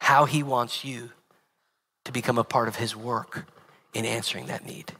how 0.00 0.24
he 0.24 0.42
wants 0.42 0.84
you 0.84 1.10
to 2.04 2.12
become 2.12 2.38
a 2.38 2.44
part 2.44 2.68
of 2.68 2.76
his 2.76 2.96
work 2.96 3.46
in 3.92 4.06
answering 4.06 4.46
that 4.46 4.64
need. 4.64 4.92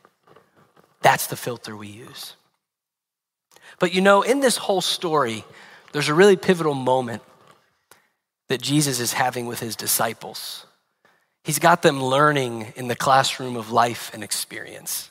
That's 1.00 1.26
the 1.26 1.36
filter 1.36 1.74
we 1.74 1.88
use. 1.88 2.36
But 3.78 3.94
you 3.94 4.00
know, 4.00 4.22
in 4.22 4.40
this 4.40 4.58
whole 4.58 4.82
story, 4.82 5.44
there's 5.92 6.08
a 6.08 6.14
really 6.14 6.36
pivotal 6.36 6.74
moment 6.74 7.22
that 8.48 8.60
Jesus 8.60 9.00
is 9.00 9.12
having 9.12 9.46
with 9.46 9.60
his 9.60 9.76
disciples. 9.76 10.66
He's 11.44 11.58
got 11.58 11.82
them 11.82 12.02
learning 12.02 12.72
in 12.76 12.88
the 12.88 12.96
classroom 12.96 13.56
of 13.56 13.70
life 13.70 14.10
and 14.12 14.22
experience. 14.22 15.10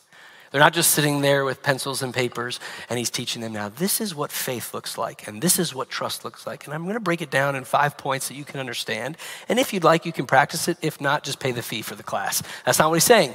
They're 0.51 0.61
not 0.61 0.73
just 0.73 0.91
sitting 0.91 1.21
there 1.21 1.45
with 1.45 1.61
pencils 1.61 2.01
and 2.01 2.13
papers, 2.13 2.59
and 2.89 2.97
he's 2.97 3.11
teaching 3.11 3.41
them 3.41 3.53
now, 3.53 3.69
this 3.69 4.01
is 4.01 4.15
what 4.15 4.31
faith 4.31 4.73
looks 4.73 4.97
like, 4.97 5.27
and 5.27 5.41
this 5.41 5.59
is 5.59 5.75
what 5.75 5.89
trust 5.89 6.25
looks 6.25 6.47
like. 6.47 6.65
And 6.65 6.73
I'm 6.73 6.83
going 6.83 6.95
to 6.95 6.99
break 6.99 7.21
it 7.21 7.29
down 7.29 7.55
in 7.55 7.63
five 7.63 7.97
points 7.97 8.27
that 8.29 8.33
you 8.33 8.43
can 8.43 8.59
understand. 8.59 9.15
And 9.47 9.59
if 9.59 9.73
you'd 9.73 9.83
like, 9.83 10.05
you 10.05 10.11
can 10.11 10.25
practice 10.25 10.67
it. 10.67 10.77
If 10.81 10.99
not, 10.99 11.23
just 11.23 11.39
pay 11.39 11.51
the 11.51 11.61
fee 11.61 11.83
for 11.83 11.95
the 11.95 12.03
class. 12.03 12.41
That's 12.65 12.79
not 12.79 12.89
what 12.89 12.95
he's 12.95 13.03
saying. 13.03 13.33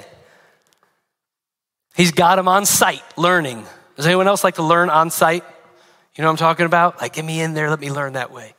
He's 1.94 2.10
got 2.10 2.36
them 2.36 2.48
on 2.48 2.66
site 2.66 3.02
learning. 3.16 3.64
Does 3.96 4.06
anyone 4.06 4.26
else 4.26 4.42
like 4.42 4.56
to 4.56 4.64
learn 4.64 4.90
on 4.90 5.10
site? 5.10 5.44
You 6.16 6.22
know 6.22 6.28
what 6.28 6.32
I'm 6.32 6.36
talking 6.38 6.66
about? 6.66 7.00
Like, 7.00 7.14
get 7.14 7.24
me 7.24 7.40
in 7.40 7.54
there, 7.54 7.70
let 7.70 7.80
me 7.80 7.90
learn 7.90 8.12
that 8.12 8.30
way. 8.30 8.54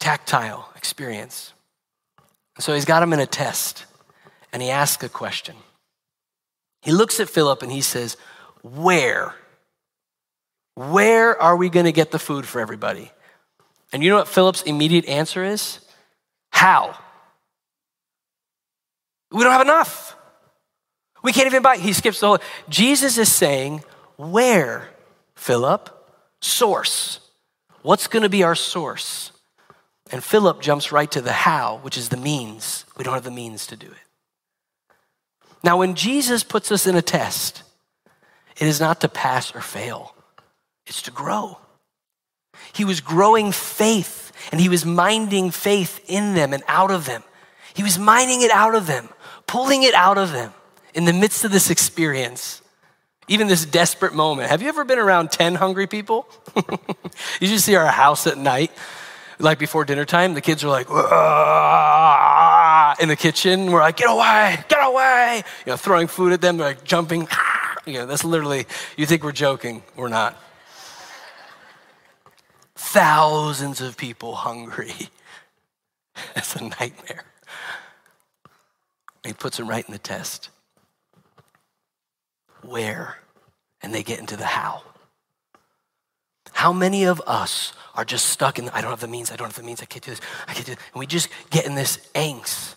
Tactile 0.00 0.70
experience. 0.76 1.52
So 2.58 2.74
he's 2.74 2.84
got 2.84 3.02
him 3.02 3.12
in 3.12 3.20
a 3.20 3.26
test, 3.26 3.86
and 4.52 4.60
he 4.60 4.70
asks 4.70 5.02
a 5.04 5.08
question. 5.08 5.56
He 6.82 6.92
looks 6.92 7.20
at 7.20 7.28
Philip 7.28 7.62
and 7.62 7.70
he 7.70 7.82
says, 7.82 8.16
Where? 8.62 9.34
Where 10.74 11.40
are 11.40 11.56
we 11.56 11.68
going 11.68 11.86
to 11.86 11.92
get 11.92 12.10
the 12.10 12.18
food 12.18 12.46
for 12.46 12.60
everybody? 12.60 13.12
And 13.92 14.02
you 14.02 14.10
know 14.10 14.16
what 14.16 14.28
Philip's 14.28 14.62
immediate 14.62 15.06
answer 15.06 15.44
is? 15.44 15.80
How? 16.50 16.96
We 19.30 19.42
don't 19.42 19.52
have 19.52 19.60
enough. 19.60 20.16
We 21.22 21.32
can't 21.32 21.46
even 21.46 21.62
buy. 21.62 21.76
He 21.76 21.92
skips 21.92 22.20
the 22.20 22.26
whole. 22.26 22.38
Jesus 22.68 23.18
is 23.18 23.30
saying, 23.30 23.84
Where? 24.16 24.88
Philip, 25.40 25.88
source. 26.42 27.18
What's 27.80 28.08
going 28.08 28.24
to 28.24 28.28
be 28.28 28.42
our 28.42 28.54
source? 28.54 29.32
And 30.12 30.22
Philip 30.22 30.60
jumps 30.60 30.92
right 30.92 31.10
to 31.12 31.22
the 31.22 31.32
how, 31.32 31.78
which 31.78 31.96
is 31.96 32.10
the 32.10 32.18
means. 32.18 32.84
We 32.98 33.04
don't 33.04 33.14
have 33.14 33.24
the 33.24 33.30
means 33.30 33.66
to 33.68 33.76
do 33.76 33.86
it. 33.86 34.94
Now, 35.62 35.78
when 35.78 35.94
Jesus 35.94 36.44
puts 36.44 36.70
us 36.70 36.86
in 36.86 36.94
a 36.94 37.00
test, 37.00 37.62
it 38.58 38.66
is 38.66 38.80
not 38.80 39.00
to 39.00 39.08
pass 39.08 39.54
or 39.54 39.62
fail, 39.62 40.14
it's 40.86 41.00
to 41.02 41.10
grow. 41.10 41.58
He 42.74 42.84
was 42.84 43.00
growing 43.00 43.50
faith 43.50 44.32
and 44.52 44.60
he 44.60 44.68
was 44.68 44.84
minding 44.84 45.52
faith 45.52 46.04
in 46.06 46.34
them 46.34 46.52
and 46.52 46.62
out 46.68 46.90
of 46.90 47.06
them. 47.06 47.22
He 47.72 47.82
was 47.82 47.98
mining 47.98 48.42
it 48.42 48.50
out 48.50 48.74
of 48.74 48.86
them, 48.86 49.08
pulling 49.46 49.84
it 49.84 49.94
out 49.94 50.18
of 50.18 50.32
them 50.32 50.52
in 50.92 51.06
the 51.06 51.14
midst 51.14 51.44
of 51.44 51.50
this 51.50 51.70
experience 51.70 52.60
even 53.30 53.46
this 53.46 53.64
desperate 53.64 54.12
moment. 54.12 54.50
Have 54.50 54.60
you 54.60 54.68
ever 54.68 54.84
been 54.84 54.98
around 54.98 55.30
10 55.30 55.54
hungry 55.54 55.86
people? 55.86 56.28
you 57.40 57.46
should 57.46 57.60
see 57.60 57.76
our 57.76 57.86
house 57.86 58.26
at 58.26 58.36
night, 58.36 58.72
like 59.38 59.60
before 59.60 59.84
dinner 59.84 60.04
time. 60.04 60.34
The 60.34 60.40
kids 60.40 60.64
are 60.64 60.68
like, 60.68 60.88
in 63.00 63.08
the 63.08 63.14
kitchen. 63.14 63.70
We're 63.70 63.80
like, 63.80 63.96
get 63.96 64.10
away, 64.10 64.58
get 64.68 64.84
away. 64.84 65.44
You 65.64 65.70
know, 65.70 65.76
throwing 65.76 66.08
food 66.08 66.32
at 66.32 66.40
them. 66.40 66.56
They're 66.56 66.66
like 66.66 66.82
jumping. 66.82 67.28
Ah, 67.30 67.76
you 67.86 67.94
know, 67.94 68.06
that's 68.06 68.24
literally, 68.24 68.66
you 68.96 69.06
think 69.06 69.22
we're 69.22 69.30
joking. 69.30 69.84
We're 69.94 70.08
not. 70.08 70.36
Thousands 72.74 73.80
of 73.80 73.96
people 73.96 74.34
hungry. 74.34 74.92
That's 76.34 76.56
a 76.56 76.64
nightmare. 76.64 77.24
He 79.24 79.32
puts 79.32 79.56
them 79.58 79.68
right 79.68 79.86
in 79.86 79.92
the 79.92 79.98
test 79.98 80.50
where, 82.62 83.18
and 83.82 83.94
they 83.94 84.02
get 84.02 84.18
into 84.18 84.36
the 84.36 84.46
how. 84.46 84.82
How 86.52 86.72
many 86.72 87.04
of 87.04 87.22
us 87.26 87.72
are 87.94 88.04
just 88.04 88.26
stuck 88.26 88.58
in, 88.58 88.68
I 88.70 88.80
don't 88.80 88.90
have 88.90 89.00
the 89.00 89.08
means, 89.08 89.30
I 89.30 89.36
don't 89.36 89.48
have 89.48 89.56
the 89.56 89.62
means, 89.62 89.82
I 89.82 89.86
can't 89.86 90.04
do 90.04 90.10
this, 90.10 90.20
I 90.46 90.54
can't 90.54 90.66
do 90.66 90.74
this. 90.74 90.84
And 90.92 91.00
we 91.00 91.06
just 91.06 91.28
get 91.50 91.66
in 91.66 91.74
this 91.74 92.08
angst 92.14 92.74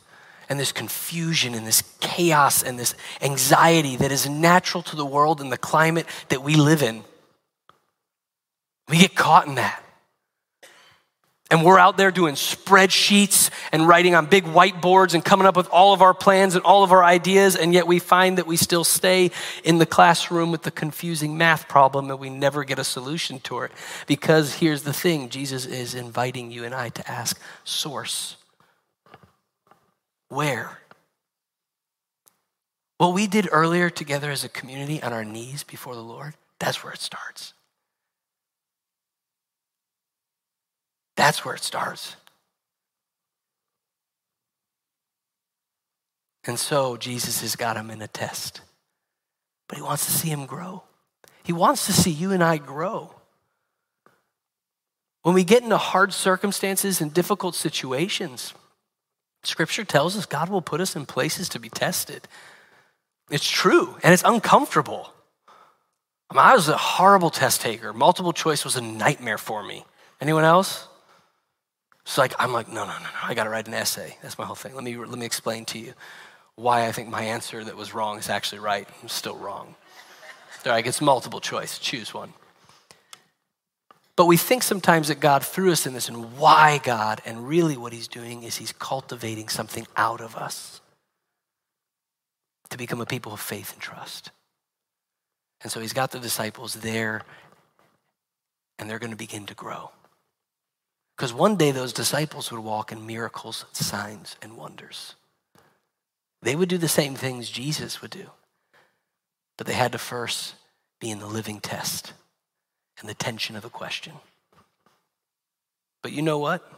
and 0.49 0.59
this 0.59 0.71
confusion 0.71 1.53
and 1.53 1.65
this 1.65 1.83
chaos 1.99 2.63
and 2.63 2.77
this 2.77 2.95
anxiety 3.21 3.95
that 3.97 4.11
is 4.11 4.29
natural 4.29 4.83
to 4.83 4.95
the 4.95 5.05
world 5.05 5.41
and 5.41 5.51
the 5.51 5.57
climate 5.57 6.05
that 6.29 6.43
we 6.43 6.55
live 6.55 6.81
in. 6.81 7.03
We 8.89 8.97
get 8.97 9.15
caught 9.15 9.47
in 9.47 9.55
that. 9.55 9.82
And 11.53 11.63
we're 11.63 11.77
out 11.77 11.97
there 11.97 12.09
doing 12.09 12.33
spreadsheets 12.33 13.51
and 13.71 13.87
writing 13.87 14.15
on 14.15 14.25
big 14.25 14.45
whiteboards 14.45 15.13
and 15.13 15.23
coming 15.23 15.45
up 15.45 15.55
with 15.55 15.67
all 15.67 15.93
of 15.93 16.01
our 16.01 16.15
plans 16.15 16.55
and 16.55 16.65
all 16.65 16.83
of 16.83 16.91
our 16.91 17.03
ideas, 17.03 17.55
and 17.55 17.75
yet 17.75 17.85
we 17.85 17.99
find 17.99 18.39
that 18.39 18.47
we 18.47 18.57
still 18.57 18.83
stay 18.83 19.29
in 19.63 19.77
the 19.77 19.85
classroom 19.85 20.51
with 20.51 20.63
the 20.63 20.71
confusing 20.71 21.37
math 21.37 21.67
problem 21.67 22.09
and 22.09 22.19
we 22.19 22.31
never 22.31 22.63
get 22.63 22.79
a 22.79 22.83
solution 22.83 23.39
to 23.41 23.59
it. 23.59 23.71
Because 24.07 24.55
here's 24.55 24.81
the 24.81 24.93
thing 24.93 25.29
Jesus 25.29 25.67
is 25.67 25.93
inviting 25.93 26.49
you 26.49 26.63
and 26.63 26.73
I 26.73 26.89
to 26.89 27.07
ask 27.07 27.39
source. 27.63 28.35
Where? 30.29 30.79
What 32.97 33.13
we 33.13 33.27
did 33.27 33.47
earlier 33.51 33.91
together 33.91 34.31
as 34.31 34.43
a 34.43 34.49
community 34.49 35.03
on 35.03 35.13
our 35.13 35.23
knees 35.23 35.63
before 35.63 35.93
the 35.93 36.01
Lord, 36.01 36.33
that's 36.57 36.83
where 36.83 36.93
it 36.93 36.99
starts. 36.99 37.53
That's 41.15 41.45
where 41.45 41.55
it 41.55 41.63
starts. 41.63 42.15
And 46.45 46.59
so 46.59 46.97
Jesus 46.97 47.41
has 47.41 47.55
got 47.55 47.77
him 47.77 47.89
in 47.89 48.01
a 48.01 48.07
test, 48.07 48.61
but 49.67 49.77
he 49.77 49.81
wants 49.81 50.05
to 50.05 50.11
see 50.11 50.29
him 50.29 50.45
grow. 50.45 50.83
He 51.43 51.53
wants 51.53 51.85
to 51.85 51.93
see 51.93 52.11
you 52.11 52.31
and 52.31 52.43
I 52.43 52.57
grow. 52.57 53.13
When 55.21 55.35
we 55.35 55.45
get 55.45 55.63
into 55.63 55.77
hard 55.77 56.13
circumstances 56.13 56.99
and 56.99 57.13
difficult 57.13 57.55
situations, 57.55 58.53
Scripture 59.43 59.85
tells 59.85 60.17
us 60.17 60.25
God 60.25 60.49
will 60.49 60.61
put 60.61 60.81
us 60.81 60.95
in 60.95 61.05
places 61.05 61.47
to 61.49 61.59
be 61.59 61.69
tested. 61.69 62.27
It's 63.29 63.49
true, 63.49 63.97
and 64.03 64.13
it's 64.13 64.23
uncomfortable. 64.25 65.13
I, 66.29 66.35
mean, 66.35 66.43
I 66.43 66.53
was 66.53 66.67
a 66.67 66.77
horrible 66.77 67.29
test 67.29 67.61
taker. 67.61 67.93
Multiple 67.93 68.33
choice 68.33 68.65
was 68.65 68.75
a 68.75 68.81
nightmare 68.81 69.37
for 69.37 69.63
me. 69.63 69.85
Anyone 70.19 70.43
else? 70.43 70.87
It's 72.05 72.17
like, 72.17 72.33
I'm 72.37 72.51
like, 72.51 72.67
no, 72.67 72.85
no, 72.85 72.91
no, 72.91 72.99
no. 72.99 73.09
I 73.23 73.33
got 73.33 73.45
to 73.45 73.49
write 73.49 73.67
an 73.67 73.73
essay. 73.73 74.17
That's 74.21 74.37
my 74.37 74.45
whole 74.45 74.55
thing. 74.55 74.75
Let 74.75 74.83
me, 74.83 74.97
let 74.97 75.17
me 75.17 75.25
explain 75.25 75.65
to 75.65 75.79
you 75.79 75.93
why 76.55 76.87
I 76.87 76.91
think 76.91 77.09
my 77.09 77.23
answer 77.23 77.63
that 77.63 77.77
was 77.77 77.93
wrong 77.93 78.19
is 78.19 78.29
actually 78.29 78.59
right. 78.59 78.87
I'm 79.01 79.09
still 79.09 79.37
wrong. 79.37 79.75
All 80.65 80.71
right, 80.71 80.85
it's 80.85 81.01
multiple 81.01 81.41
choice. 81.41 81.77
Choose 81.77 82.13
one. 82.13 82.33
But 84.15 84.27
we 84.27 84.37
think 84.37 84.63
sometimes 84.63 85.07
that 85.07 85.19
God 85.19 85.43
threw 85.43 85.71
us 85.71 85.87
in 85.87 85.93
this 85.93 86.07
and 86.07 86.37
why 86.37 86.79
God? 86.83 87.21
And 87.25 87.47
really, 87.47 87.75
what 87.75 87.93
He's 87.93 88.07
doing 88.07 88.43
is 88.43 88.57
He's 88.57 88.71
cultivating 88.71 89.49
something 89.49 89.87
out 89.97 90.21
of 90.21 90.35
us 90.35 90.81
to 92.69 92.77
become 92.77 93.01
a 93.01 93.05
people 93.05 93.33
of 93.33 93.39
faith 93.39 93.73
and 93.73 93.81
trust. 93.81 94.31
And 95.61 95.71
so 95.71 95.79
He's 95.79 95.93
got 95.93 96.11
the 96.11 96.19
disciples 96.19 96.75
there, 96.75 97.23
and 98.77 98.89
they're 98.89 98.99
going 98.99 99.11
to 99.11 99.17
begin 99.17 99.45
to 99.47 99.55
grow. 99.55 99.89
Because 101.15 101.33
one 101.33 101.55
day 101.55 101.71
those 101.71 101.93
disciples 101.93 102.51
would 102.51 102.61
walk 102.61 102.91
in 102.91 103.05
miracles, 103.05 103.65
signs, 103.71 104.35
and 104.41 104.57
wonders. 104.57 105.15
They 106.41 106.55
would 106.55 106.69
do 106.69 106.77
the 106.77 106.87
same 106.87 107.15
things 107.15 107.49
Jesus 107.49 108.01
would 108.01 108.11
do, 108.11 108.31
but 109.57 109.67
they 109.67 109.73
had 109.73 109.91
to 109.91 109.97
first 109.97 110.55
be 110.99 111.09
in 111.09 111.19
the 111.19 111.27
living 111.27 111.59
test 111.59 112.13
and 112.99 113.07
the 113.07 113.13
tension 113.13 113.55
of 113.55 113.63
a 113.63 113.69
question. 113.69 114.13
But 116.01 116.11
you 116.11 116.21
know 116.21 116.37
what? 116.37 116.69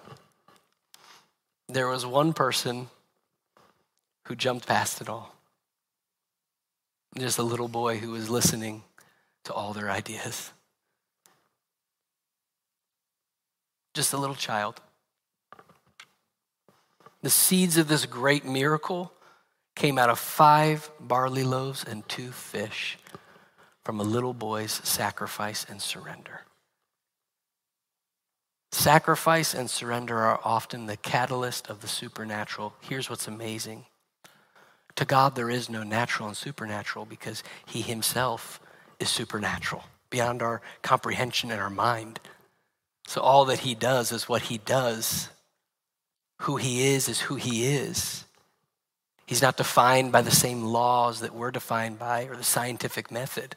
There 1.68 1.88
was 1.88 2.06
one 2.06 2.34
person 2.34 2.90
who 4.28 4.36
jumped 4.36 4.68
past 4.68 5.02
it 5.02 5.10
all. 5.10 5.34
Just 7.18 7.40
a 7.40 7.44
little 7.44 7.68
boy 7.68 7.98
who 7.98 8.12
was 8.12 8.30
listening 8.30 8.84
to 9.46 9.54
all 9.54 9.74
their 9.74 9.90
ideas. 9.90 10.52
Just 13.96 14.14
a 14.14 14.18
little 14.18 14.36
child. 14.36 14.80
The 17.24 17.32
seeds 17.32 17.78
of 17.78 17.88
this 17.88 18.06
great 18.06 18.46
miracle 18.46 19.12
came 19.76 19.98
out 19.98 20.12
of 20.12 20.20
five 20.20 20.92
barley 21.00 21.44
loaves 21.44 21.84
and 21.84 22.08
two 22.08 22.32
fish 22.32 23.00
from 23.84 24.00
a 24.00 24.04
little 24.04 24.34
boy's 24.34 24.74
sacrifice 24.84 25.66
and 25.68 25.82
surrender. 25.82 26.42
Sacrifice 28.72 29.56
and 29.56 29.70
surrender 29.70 30.20
are 30.20 30.40
often 30.44 30.86
the 30.86 30.98
catalyst 30.98 31.68
of 31.68 31.82
the 31.82 31.88
supernatural. 31.88 32.76
Here's 32.82 33.10
what's 33.10 33.28
amazing 33.28 33.86
to 34.96 35.06
God, 35.06 35.36
there 35.36 35.50
is 35.50 35.70
no 35.70 35.84
natural 35.84 36.28
and 36.28 36.38
supernatural 36.38 37.06
because 37.06 37.44
He 37.66 37.82
Himself 37.82 38.60
is 39.00 39.10
supernatural, 39.10 39.84
beyond 40.10 40.42
our 40.42 40.62
comprehension 40.82 41.52
and 41.52 41.60
our 41.60 41.70
mind. 41.70 42.20
So 43.08 43.22
all 43.22 43.46
that 43.46 43.60
He 43.60 43.76
does 43.76 44.12
is 44.12 44.28
what 44.30 44.44
He 44.44 44.58
does. 44.58 45.30
Who 46.42 46.58
He 46.58 46.88
is 46.88 47.08
is 47.08 47.22
who 47.22 47.36
He 47.36 47.66
is. 47.66 48.26
He's 49.26 49.42
not 49.42 49.58
defined 49.58 50.12
by 50.12 50.22
the 50.22 50.32
same 50.32 50.64
laws 50.64 51.22
that 51.22 51.34
we're 51.34 51.52
defined 51.52 51.98
by 51.98 52.26
or 52.26 52.36
the 52.36 52.44
scientific 52.44 53.12
method. 53.12 53.56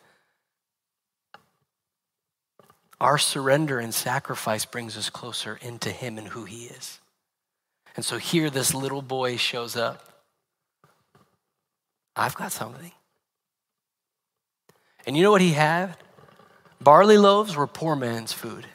Our 3.00 3.18
surrender 3.18 3.78
and 3.78 3.94
sacrifice 3.94 4.64
brings 4.64 4.96
us 4.96 5.10
closer 5.10 5.58
into 5.62 5.90
Him 5.90 6.18
and 6.18 6.28
who 6.28 6.44
He 6.44 6.64
is. 6.66 7.00
And 7.96 8.04
so 8.04 8.16
here, 8.18 8.48
this 8.48 8.74
little 8.74 9.02
boy 9.02 9.36
shows 9.36 9.76
up. 9.76 10.22
I've 12.14 12.34
got 12.34 12.52
something. 12.52 12.92
And 15.06 15.16
you 15.16 15.22
know 15.22 15.30
what 15.30 15.40
he 15.40 15.52
had? 15.52 15.96
Barley 16.80 17.16
loaves 17.16 17.56
were 17.56 17.66
poor 17.66 17.96
man's 17.96 18.32
food. 18.32 18.66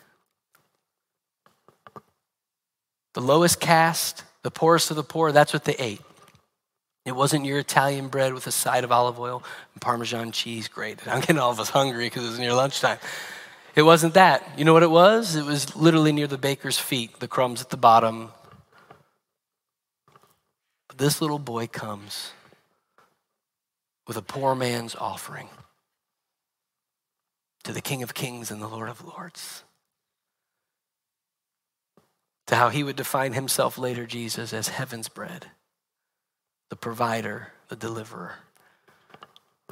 The 3.13 3.21
lowest 3.21 3.59
caste, 3.59 4.23
the 4.41 4.51
poorest 4.51 4.89
of 4.89 4.97
the 4.97 5.03
poor, 5.03 5.31
that's 5.31 5.53
what 5.53 5.65
they 5.65 5.75
ate. 5.75 6.01
It 7.05 7.15
wasn't 7.15 7.45
your 7.45 7.59
Italian 7.59 8.07
bread 8.07 8.33
with 8.33 8.47
a 8.47 8.51
side 8.51 8.83
of 8.83 8.91
olive 8.91 9.19
oil 9.19 9.43
and 9.73 9.81
Parmesan 9.81 10.31
cheese 10.31 10.67
grated. 10.67 11.07
I'm 11.07 11.19
getting 11.19 11.37
all 11.37 11.51
of 11.51 11.59
us 11.59 11.69
hungry 11.69 12.05
because 12.05 12.23
it 12.23 12.29
was 12.29 12.39
near 12.39 12.53
lunchtime. 12.53 12.97
It 13.75 13.81
wasn't 13.81 14.13
that. 14.13 14.57
You 14.57 14.65
know 14.65 14.73
what 14.73 14.83
it 14.83 14.91
was? 14.91 15.35
It 15.35 15.45
was 15.45 15.75
literally 15.75 16.11
near 16.11 16.27
the 16.27 16.37
baker's 16.37 16.77
feet, 16.79 17.19
the 17.19 17.27
crumbs 17.27 17.61
at 17.61 17.69
the 17.71 17.77
bottom. 17.77 18.31
But 20.87 20.97
this 20.97 21.21
little 21.21 21.39
boy 21.39 21.67
comes 21.67 22.31
with 24.07 24.15
a 24.15 24.21
poor 24.21 24.55
man's 24.55 24.95
offering 24.95 25.49
to 27.63 27.73
the 27.73 27.81
King 27.81 28.03
of 28.03 28.13
Kings 28.13 28.51
and 28.51 28.61
the 28.61 28.67
Lord 28.67 28.89
of 28.89 29.03
Lords. 29.03 29.63
To 32.47 32.55
how 32.55 32.69
he 32.69 32.83
would 32.83 32.95
define 32.95 33.33
himself 33.33 33.77
later, 33.77 34.05
Jesus, 34.05 34.53
as 34.53 34.67
heaven's 34.67 35.09
bread, 35.09 35.47
the 36.69 36.75
provider, 36.75 37.53
the 37.69 37.75
deliverer. 37.75 38.33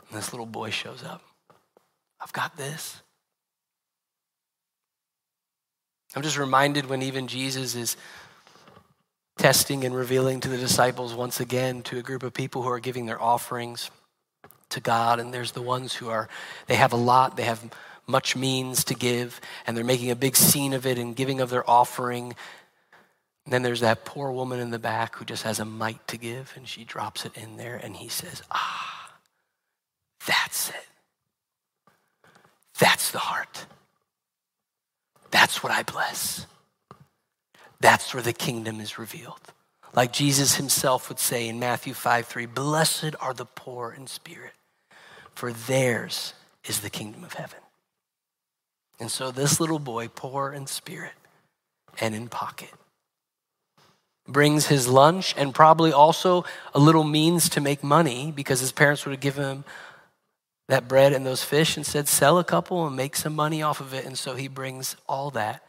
And 0.09 0.17
this 0.17 0.31
little 0.33 0.45
boy 0.45 0.69
shows 0.69 1.03
up. 1.03 1.21
I've 2.21 2.33
got 2.33 2.55
this. 2.55 3.01
I'm 6.15 6.21
just 6.21 6.37
reminded 6.37 6.87
when 6.87 7.01
even 7.01 7.27
Jesus 7.27 7.75
is 7.75 7.97
testing 9.37 9.85
and 9.85 9.95
revealing 9.95 10.39
to 10.41 10.49
the 10.49 10.57
disciples 10.57 11.13
once 11.13 11.39
again 11.39 11.81
to 11.83 11.97
a 11.97 12.01
group 12.01 12.21
of 12.21 12.33
people 12.33 12.61
who 12.61 12.69
are 12.69 12.79
giving 12.79 13.05
their 13.05 13.21
offerings 13.21 13.89
to 14.69 14.79
God, 14.79 15.19
and 15.19 15.33
there's 15.33 15.51
the 15.53 15.61
ones 15.61 15.93
who 15.93 16.09
are, 16.09 16.29
they 16.67 16.75
have 16.75 16.93
a 16.93 16.97
lot, 16.97 17.37
they 17.37 17.43
have 17.43 17.63
much 18.07 18.35
means 18.35 18.83
to 18.85 18.93
give, 18.93 19.39
and 19.65 19.75
they're 19.75 19.83
making 19.83 20.11
a 20.11 20.15
big 20.15 20.35
scene 20.35 20.73
of 20.73 20.85
it 20.85 20.97
and 20.97 21.15
giving 21.15 21.39
of 21.39 21.49
their 21.49 21.67
offering. 21.69 22.35
And 23.45 23.53
then 23.53 23.63
there's 23.63 23.79
that 23.79 24.05
poor 24.05 24.31
woman 24.31 24.59
in 24.59 24.71
the 24.71 24.79
back 24.79 25.15
who 25.15 25.25
just 25.25 25.43
has 25.43 25.59
a 25.59 25.65
mite 25.65 26.07
to 26.07 26.17
give, 26.17 26.53
and 26.55 26.67
she 26.67 26.83
drops 26.83 27.25
it 27.25 27.35
in 27.35 27.57
there, 27.57 27.75
and 27.75 27.95
he 27.95 28.07
says, 28.07 28.43
Ah, 28.51 29.15
that's 30.27 30.69
it. 30.69 30.87
That's 32.79 33.11
the 33.11 33.19
heart. 33.19 33.65
That's 35.31 35.63
what 35.63 35.71
I 35.71 35.83
bless. 35.83 36.45
That's 37.79 38.13
where 38.13 38.23
the 38.23 38.33
kingdom 38.33 38.79
is 38.79 38.99
revealed. 38.99 39.41
Like 39.93 40.13
Jesus 40.13 40.55
himself 40.55 41.09
would 41.09 41.19
say 41.19 41.47
in 41.47 41.59
Matthew 41.59 41.93
5 41.93 42.27
3, 42.27 42.45
Blessed 42.45 43.15
are 43.19 43.33
the 43.33 43.45
poor 43.45 43.91
in 43.91 44.07
spirit, 44.07 44.53
for 45.33 45.51
theirs 45.51 46.33
is 46.65 46.81
the 46.81 46.89
kingdom 46.89 47.23
of 47.23 47.33
heaven. 47.33 47.59
And 48.99 49.09
so 49.09 49.31
this 49.31 49.59
little 49.59 49.79
boy, 49.79 50.07
poor 50.09 50.53
in 50.53 50.67
spirit 50.67 51.13
and 51.99 52.13
in 52.13 52.29
pocket, 52.29 52.69
brings 54.31 54.67
his 54.67 54.87
lunch 54.87 55.33
and 55.37 55.53
probably 55.53 55.91
also 55.91 56.45
a 56.73 56.79
little 56.79 57.03
means 57.03 57.49
to 57.49 57.61
make 57.61 57.83
money 57.83 58.31
because 58.31 58.59
his 58.59 58.71
parents 58.71 59.05
would 59.05 59.11
have 59.11 59.21
given 59.21 59.43
him 59.43 59.63
that 60.67 60.87
bread 60.87 61.13
and 61.13 61.25
those 61.25 61.43
fish 61.43 61.75
and 61.75 61.85
said, 61.85 62.07
sell 62.07 62.39
a 62.39 62.43
couple 62.43 62.87
and 62.87 62.95
make 62.95 63.15
some 63.15 63.35
money 63.35 63.61
off 63.61 63.81
of 63.81 63.93
it. 63.93 64.05
And 64.05 64.17
so 64.17 64.35
he 64.35 64.47
brings 64.47 64.95
all 65.07 65.29
that 65.31 65.63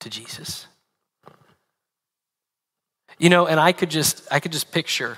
to 0.00 0.10
Jesus. 0.10 0.66
You 3.18 3.30
know, 3.30 3.46
and 3.46 3.60
I 3.60 3.72
could 3.72 3.90
just 3.90 4.26
I 4.32 4.40
could 4.40 4.52
just 4.52 4.72
picture 4.72 5.16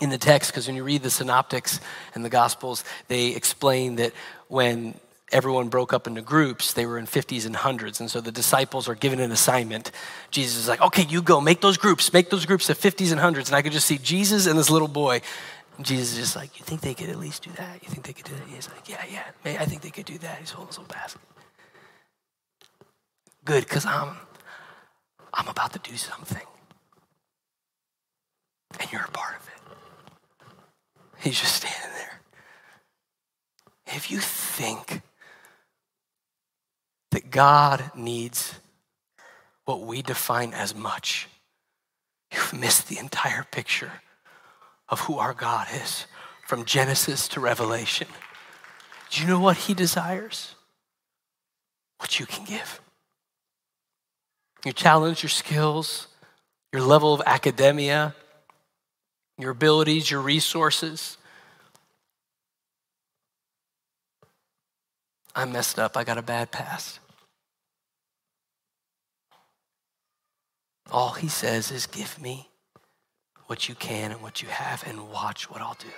in 0.00 0.08
the 0.08 0.18
text 0.18 0.50
because 0.50 0.66
when 0.66 0.76
you 0.76 0.84
read 0.84 1.02
the 1.02 1.10
synoptics 1.10 1.78
and 2.14 2.24
the 2.24 2.30
gospels, 2.30 2.84
they 3.08 3.28
explain 3.28 3.96
that 3.96 4.12
when 4.48 4.94
everyone 5.32 5.68
broke 5.68 5.92
up 5.92 6.06
into 6.06 6.22
groups, 6.22 6.72
they 6.72 6.86
were 6.86 6.98
in 6.98 7.06
50s 7.06 7.46
and 7.46 7.56
hundreds. 7.56 8.00
And 8.00 8.10
so 8.10 8.20
the 8.20 8.32
disciples 8.32 8.88
are 8.88 8.94
given 8.94 9.20
an 9.20 9.32
assignment. 9.32 9.90
Jesus 10.30 10.58
is 10.58 10.68
like, 10.68 10.80
okay, 10.80 11.04
you 11.08 11.22
go, 11.22 11.40
make 11.40 11.60
those 11.60 11.76
groups, 11.76 12.12
make 12.12 12.30
those 12.30 12.46
groups 12.46 12.68
of 12.70 12.78
50s 12.78 13.10
and 13.10 13.20
hundreds. 13.20 13.48
And 13.48 13.56
I 13.56 13.62
could 13.62 13.72
just 13.72 13.86
see 13.86 13.98
Jesus 13.98 14.46
and 14.46 14.58
this 14.58 14.70
little 14.70 14.88
boy 14.88 15.22
Jesus 15.80 16.12
is 16.12 16.18
just 16.18 16.36
like, 16.36 16.58
you 16.58 16.64
think 16.64 16.82
they 16.82 16.94
could 16.94 17.08
at 17.08 17.18
least 17.18 17.44
do 17.44 17.50
that? 17.52 17.82
You 17.82 17.88
think 17.88 18.04
they 18.04 18.12
could 18.12 18.26
do 18.26 18.34
that? 18.34 18.46
He's 18.48 18.68
like, 18.68 18.88
yeah, 18.88 19.04
yeah, 19.10 19.56
I 19.60 19.64
think 19.64 19.80
they 19.82 19.90
could 19.90 20.04
do 20.04 20.18
that. 20.18 20.38
He's 20.38 20.50
holding 20.50 20.68
his 20.68 20.78
little 20.78 20.92
basket. 20.92 21.20
Good, 23.44 23.64
because 23.64 23.86
I'm, 23.86 24.16
I'm 25.32 25.48
about 25.48 25.72
to 25.72 25.78
do 25.78 25.96
something. 25.96 26.46
And 28.78 28.92
you're 28.92 29.02
a 29.02 29.10
part 29.10 29.36
of 29.40 29.48
it. 29.48 30.46
He's 31.20 31.40
just 31.40 31.56
standing 31.56 31.90
there. 31.96 32.20
If 33.96 34.10
you 34.10 34.18
think 34.18 35.02
God 37.32 37.90
needs 37.96 38.54
what 39.64 39.80
we 39.80 40.02
define 40.02 40.52
as 40.52 40.74
much, 40.74 41.28
you've 42.32 42.52
missed 42.52 42.88
the 42.88 42.98
entire 42.98 43.44
picture 43.50 43.92
of 44.88 45.00
who 45.00 45.18
our 45.18 45.32
God 45.32 45.66
is 45.74 46.06
from 46.46 46.64
Genesis 46.64 47.28
to 47.28 47.40
Revelation. 47.40 48.08
Do 49.10 49.22
you 49.22 49.26
know 49.26 49.40
what 49.40 49.56
He 49.56 49.74
desires? 49.74 50.54
What 51.98 52.20
you 52.20 52.26
can 52.26 52.44
give. 52.44 52.80
Your 54.64 54.74
talents, 54.74 55.22
your 55.22 55.30
skills, 55.30 56.08
your 56.72 56.82
level 56.82 57.14
of 57.14 57.22
academia, 57.26 58.14
your 59.38 59.50
abilities, 59.50 60.10
your 60.10 60.20
resources. 60.20 61.16
I 65.34 65.44
messed 65.46 65.78
up. 65.78 65.96
I 65.96 66.04
got 66.04 66.18
a 66.18 66.22
bad 66.22 66.50
past. 66.50 67.00
All 70.92 71.12
he 71.12 71.28
says 71.28 71.72
is, 71.72 71.86
Give 71.86 72.20
me 72.20 72.50
what 73.46 73.68
you 73.68 73.74
can 73.74 74.12
and 74.12 74.22
what 74.22 74.42
you 74.42 74.48
have, 74.48 74.84
and 74.86 75.10
watch 75.10 75.50
what 75.50 75.62
I'll 75.62 75.76
do. 75.78 75.88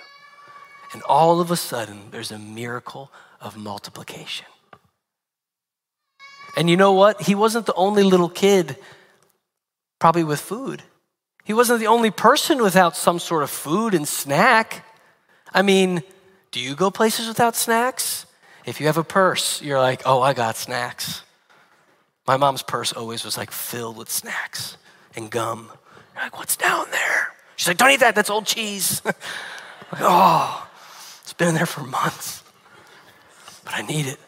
And 0.93 1.03
all 1.03 1.41
of 1.41 1.51
a 1.51 1.57
sudden, 1.57 2.09
there's 2.11 2.31
a 2.31 2.39
miracle 2.39 3.11
of 3.41 3.57
multiplication. 3.57 4.47
And 6.55 6.69
you 6.69 6.77
know 6.77 6.93
what? 6.93 7.21
He 7.21 7.35
wasn't 7.35 7.65
the 7.65 7.73
only 7.73 8.03
little 8.03 8.29
kid, 8.29 8.77
probably 9.99 10.23
with 10.23 10.39
food. 10.39 10.81
He 11.43 11.53
wasn't 11.53 11.81
the 11.81 11.87
only 11.87 12.11
person 12.11 12.63
without 12.63 12.95
some 12.95 13.19
sort 13.19 13.43
of 13.43 13.49
food 13.49 13.93
and 13.93 14.07
snack. 14.07 14.85
I 15.53 15.61
mean, 15.61 16.01
do 16.51 16.61
you 16.61 16.73
go 16.75 16.89
places 16.89 17.27
without 17.27 17.57
snacks? 17.57 18.25
If 18.65 18.79
you 18.79 18.87
have 18.87 18.97
a 18.97 19.03
purse, 19.03 19.61
you're 19.61 19.79
like, 19.79 20.03
oh, 20.05 20.21
I 20.21 20.33
got 20.33 20.55
snacks. 20.55 21.21
My 22.25 22.37
mom's 22.37 22.63
purse 22.63 22.93
always 22.93 23.25
was 23.25 23.37
like 23.37 23.51
filled 23.51 23.97
with 23.97 24.09
snacks 24.09 24.77
and 25.15 25.29
gum. 25.29 25.71
You're 26.13 26.23
like, 26.23 26.37
what's 26.37 26.55
down 26.55 26.85
there? 26.91 27.33
She's 27.55 27.67
like, 27.67 27.77
don't 27.77 27.91
eat 27.91 27.99
that, 28.01 28.15
that's 28.15 28.29
old 28.29 28.45
cheese. 28.45 29.01
like, 29.05 29.15
oh, 30.01 30.67
it's 31.21 31.33
been 31.33 31.49
in 31.49 31.55
there 31.55 31.65
for 31.65 31.81
months, 31.81 32.43
but 33.63 33.73
I 33.73 33.81
need 33.81 34.07
it. 34.07 34.19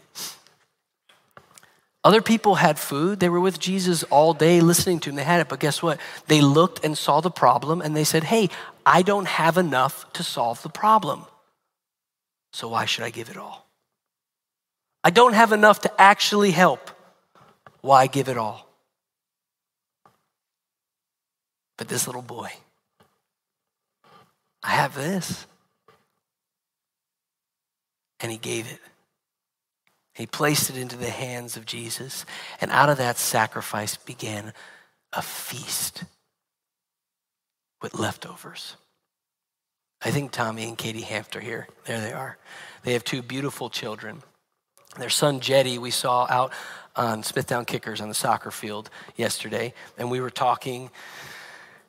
Other 2.03 2.21
people 2.21 2.55
had 2.55 2.79
food. 2.79 3.19
They 3.19 3.27
were 3.27 3.39
with 3.39 3.59
Jesus 3.59 4.03
all 4.03 4.33
day 4.33 4.61
listening 4.61 5.01
to 5.01 5.09
him. 5.09 5.17
They 5.17 5.25
had 5.25 5.41
it. 5.41 5.49
But 5.49 5.59
guess 5.59 5.83
what? 5.83 5.99
They 6.27 6.39
looked 6.39 6.85
and 6.85 6.97
saw 6.97 7.19
the 7.19 7.29
problem 7.29 7.81
and 7.81 7.97
they 7.97 8.05
said, 8.05 8.23
Hey, 8.23 8.49
I 8.85 9.01
don't 9.01 9.27
have 9.27 9.57
enough 9.57 10.11
to 10.13 10.23
solve 10.23 10.61
the 10.61 10.69
problem. 10.69 11.25
So 12.53 12.69
why 12.69 12.85
should 12.85 13.03
I 13.03 13.09
give 13.09 13.29
it 13.29 13.35
all? 13.35 13.67
I 15.03 15.09
don't 15.09 15.33
have 15.33 15.51
enough 15.51 15.81
to 15.81 16.01
actually 16.01 16.51
help. 16.51 16.91
Why 17.81 18.07
give 18.07 18.29
it 18.29 18.37
all? 18.37 18.66
But 21.77 21.87
this 21.87 22.07
little 22.07 22.21
boy, 22.21 22.51
I 24.63 24.71
have 24.71 24.95
this. 24.95 25.45
And 28.19 28.31
he 28.31 28.37
gave 28.37 28.69
it. 28.71 28.79
He 30.15 30.25
placed 30.25 30.71
it 30.71 30.77
into 30.77 30.97
the 30.97 31.11
hands 31.11 31.55
of 31.55 31.65
Jesus. 31.65 32.25
And 32.59 32.71
out 32.71 32.89
of 32.89 32.97
that 32.97 33.19
sacrifice 33.19 33.95
began 33.95 34.53
a 35.13 35.21
feast 35.21 36.03
with 37.81 37.93
leftovers. 37.93 38.75
I 40.01 40.09
think 40.09 40.31
Tommy 40.31 40.63
and 40.63 40.77
Katie 40.77 41.03
Hanft 41.03 41.35
are 41.35 41.39
here. 41.39 41.67
There 41.85 42.01
they 42.01 42.13
are. 42.13 42.37
They 42.83 42.93
have 42.93 43.03
two 43.03 43.21
beautiful 43.21 43.69
children. 43.69 44.23
Their 44.97 45.09
son 45.09 45.39
Jetty, 45.39 45.77
we 45.77 45.91
saw 45.91 46.25
out 46.27 46.51
on 46.95 47.21
Smithtown 47.21 47.65
Kickers 47.65 48.01
on 48.01 48.09
the 48.09 48.15
soccer 48.15 48.49
field 48.49 48.89
yesterday, 49.15 49.73
and 49.97 50.09
we 50.09 50.19
were 50.19 50.31
talking, 50.31 50.89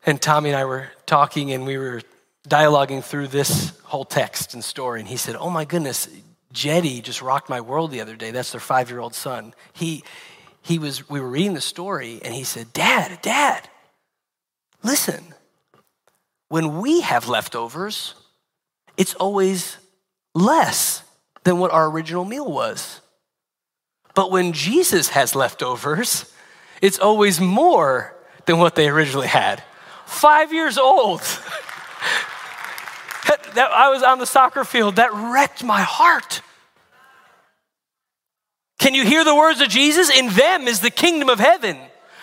and 0.06 0.20
Tommy 0.20 0.50
and 0.50 0.58
I 0.58 0.64
were 0.64 0.88
talking, 1.06 1.52
and 1.52 1.66
we 1.66 1.78
were 1.78 2.02
dialoguing 2.48 3.04
through 3.04 3.28
this 3.28 3.78
whole 3.84 4.04
text 4.04 4.54
and 4.54 4.64
story. 4.64 5.00
And 5.00 5.08
he 5.08 5.16
said, 5.16 5.36
Oh 5.36 5.50
my 5.50 5.64
goodness, 5.64 6.08
Jetty 6.52 7.00
just 7.00 7.22
rocked 7.22 7.48
my 7.48 7.60
world 7.60 7.90
the 7.90 8.00
other 8.00 8.16
day. 8.16 8.30
That's 8.30 8.52
their 8.52 8.60
five 8.60 8.90
year 8.90 9.00
old 9.00 9.14
son. 9.14 9.54
He, 9.72 10.02
he 10.62 10.78
was, 10.78 11.08
we 11.08 11.20
were 11.20 11.28
reading 11.28 11.54
the 11.54 11.60
story, 11.60 12.20
and 12.24 12.34
he 12.34 12.44
said, 12.44 12.72
Dad, 12.72 13.20
Dad, 13.22 13.68
listen, 14.82 15.22
when 16.48 16.80
we 16.80 17.02
have 17.02 17.28
leftovers, 17.28 18.14
it's 18.96 19.14
always 19.14 19.76
less 20.34 21.02
than 21.44 21.58
what 21.58 21.70
our 21.70 21.90
original 21.90 22.24
meal 22.24 22.50
was. 22.50 23.00
But 24.14 24.30
when 24.30 24.52
Jesus 24.52 25.10
has 25.10 25.34
leftovers, 25.34 26.32
it's 26.82 26.98
always 26.98 27.40
more 27.40 28.16
than 28.46 28.58
what 28.58 28.74
they 28.74 28.88
originally 28.88 29.28
had. 29.28 29.62
Five 30.08 30.52
years 30.52 30.78
old. 30.78 31.20
that, 33.54 33.70
I 33.72 33.90
was 33.90 34.02
on 34.02 34.18
the 34.18 34.26
soccer 34.26 34.64
field. 34.64 34.96
That 34.96 35.12
wrecked 35.12 35.62
my 35.62 35.82
heart. 35.82 36.42
Can 38.78 38.94
you 38.94 39.04
hear 39.04 39.24
the 39.24 39.34
words 39.34 39.60
of 39.60 39.68
Jesus? 39.68 40.10
In 40.10 40.30
them 40.30 40.66
is 40.66 40.80
the 40.80 40.90
kingdom 40.90 41.28
of 41.28 41.38
heaven 41.38 41.78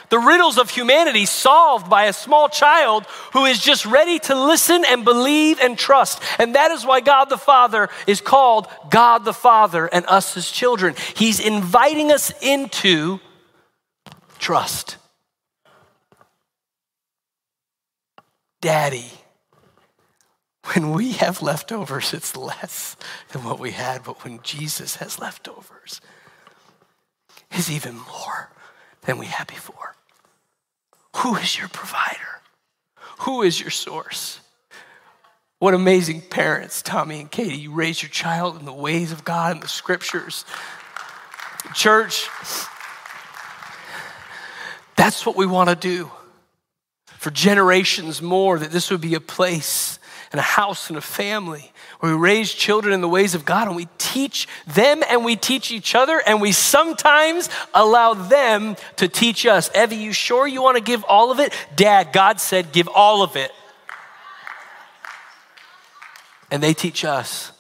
the 0.09 0.19
riddles 0.19 0.57
of 0.57 0.69
humanity 0.69 1.25
solved 1.25 1.89
by 1.89 2.05
a 2.05 2.13
small 2.13 2.49
child 2.49 3.05
who 3.33 3.45
is 3.45 3.59
just 3.59 3.85
ready 3.85 4.19
to 4.19 4.35
listen 4.35 4.83
and 4.87 5.03
believe 5.03 5.59
and 5.59 5.77
trust. 5.77 6.21
And 6.39 6.55
that 6.55 6.71
is 6.71 6.85
why 6.85 7.01
God 7.01 7.25
the 7.25 7.37
Father 7.37 7.89
is 8.07 8.21
called 8.21 8.67
God 8.89 9.25
the 9.25 9.33
Father 9.33 9.87
and 9.87 10.05
us 10.07 10.33
his 10.33 10.51
children. 10.51 10.95
He's 11.15 11.39
inviting 11.39 12.11
us 12.11 12.31
into 12.41 13.19
trust. 14.39 14.97
Daddy, 18.65 19.11
when 20.73 20.89
we 20.93 21.11
have 21.11 21.43
leftovers, 21.43 22.15
it's 22.15 22.35
less 22.35 22.97
than 23.31 23.43
what 23.43 23.59
we 23.59 23.69
had, 23.69 24.03
but 24.03 24.23
when 24.23 24.39
Jesus 24.41 24.95
has 24.95 25.19
leftovers, 25.19 26.01
it's 27.51 27.69
even 27.69 27.93
more 27.93 28.49
than 29.01 29.19
we 29.19 29.27
had 29.27 29.45
before. 29.45 29.93
Who 31.17 31.35
is 31.35 31.59
your 31.59 31.67
provider? 31.67 32.41
Who 33.19 33.43
is 33.43 33.61
your 33.61 33.69
source? 33.69 34.39
What 35.59 35.75
amazing 35.75 36.21
parents, 36.21 36.81
Tommy 36.81 37.19
and 37.19 37.29
Katie. 37.29 37.57
You 37.57 37.71
raise 37.71 38.01
your 38.01 38.09
child 38.09 38.57
in 38.57 38.65
the 38.65 38.73
ways 38.73 39.11
of 39.11 39.23
God 39.23 39.51
and 39.51 39.61
the 39.61 39.67
scriptures. 39.67 40.43
Church, 41.75 42.27
that's 44.95 45.23
what 45.23 45.35
we 45.35 45.45
want 45.45 45.69
to 45.69 45.75
do 45.75 46.09
for 47.25 47.31
generations 47.31 48.21
more, 48.21 48.59
that 48.59 48.69
this 48.69 48.91
would 48.91 49.01
be 49.01 49.15
a 49.15 49.19
place 49.19 49.97
and 50.31 50.37
a 50.37 50.43
house 50.43 50.89
and 50.89 50.97
a 50.97 51.01
family 51.01 51.73
where 51.99 52.11
we 52.11 52.21
raise 52.21 52.53
children 52.53 52.93
in 52.93 53.01
the 53.01 53.09
ways 53.09 53.33
of 53.33 53.45
God 53.45 53.65
and 53.67 53.75
we 53.75 53.87
teach 53.97 54.47
them 54.67 55.01
and 55.09 55.25
we 55.25 55.35
teach 55.35 55.71
each 55.71 55.95
other 55.95 56.21
and 56.27 56.39
we 56.39 56.51
sometimes 56.51 57.49
allow 57.73 58.13
them 58.13 58.75
to 58.97 59.07
teach 59.07 59.47
us. 59.47 59.71
Evie, 59.75 59.95
you 59.95 60.13
sure 60.13 60.45
you 60.45 60.61
want 60.61 60.77
to 60.77 60.83
give 60.83 61.03
all 61.05 61.31
of 61.31 61.39
it? 61.39 61.51
Dad, 61.75 62.13
God 62.13 62.39
said 62.39 62.71
give 62.71 62.87
all 62.87 63.23
of 63.23 63.35
it. 63.35 63.49
And 66.51 66.61
they 66.61 66.75
teach 66.75 67.03
us 67.03 67.51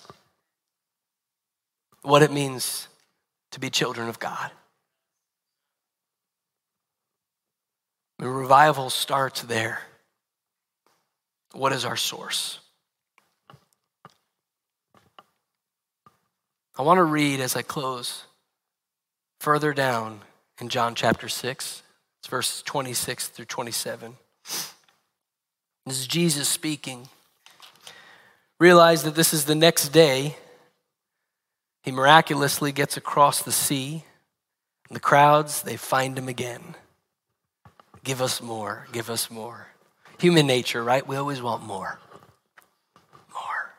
what 2.03 2.21
it 2.21 2.31
means 2.31 2.87
to 3.49 3.59
be 3.59 3.71
children 3.71 4.09
of 4.09 4.19
God. 4.19 4.51
The 8.19 8.29
revival 8.29 8.89
starts 8.89 9.41
there. 9.41 9.81
What 11.53 11.73
is 11.73 11.85
our 11.85 11.97
source? 11.97 12.59
I 16.77 16.81
want 16.81 16.97
to 16.97 17.03
read 17.03 17.39
as 17.39 17.55
I 17.55 17.61
close 17.61 18.25
further 19.39 19.73
down 19.73 20.21
in 20.59 20.69
John 20.69 20.95
chapter 20.95 21.29
6. 21.29 21.83
It's 22.19 22.27
verses 22.27 22.61
26 22.63 23.29
through 23.29 23.45
27. 23.45 24.15
This 25.85 25.99
is 25.99 26.07
Jesus 26.07 26.49
speaking. 26.49 27.07
Realize 28.59 29.03
that 29.03 29.15
this 29.15 29.33
is 29.33 29.45
the 29.45 29.55
next 29.55 29.89
day. 29.89 30.35
He 31.83 31.91
miraculously 31.91 32.71
gets 32.71 32.97
across 32.97 33.41
the 33.41 33.51
sea. 33.51 34.03
And 34.89 34.95
the 34.95 35.01
crowds, 35.01 35.61
they 35.61 35.77
find 35.77 36.17
him 36.17 36.27
again. 36.27 36.75
Give 38.05 38.21
us 38.21 38.39
more, 38.39 38.85
give 38.91 39.09
us 39.09 39.31
more. 39.31 39.67
Human 40.19 40.45
nature, 40.45 40.83
right? 40.83 41.05
We 41.05 41.15
always 41.15 41.41
want 41.41 41.63
more. 41.63 41.99
More. 43.33 43.73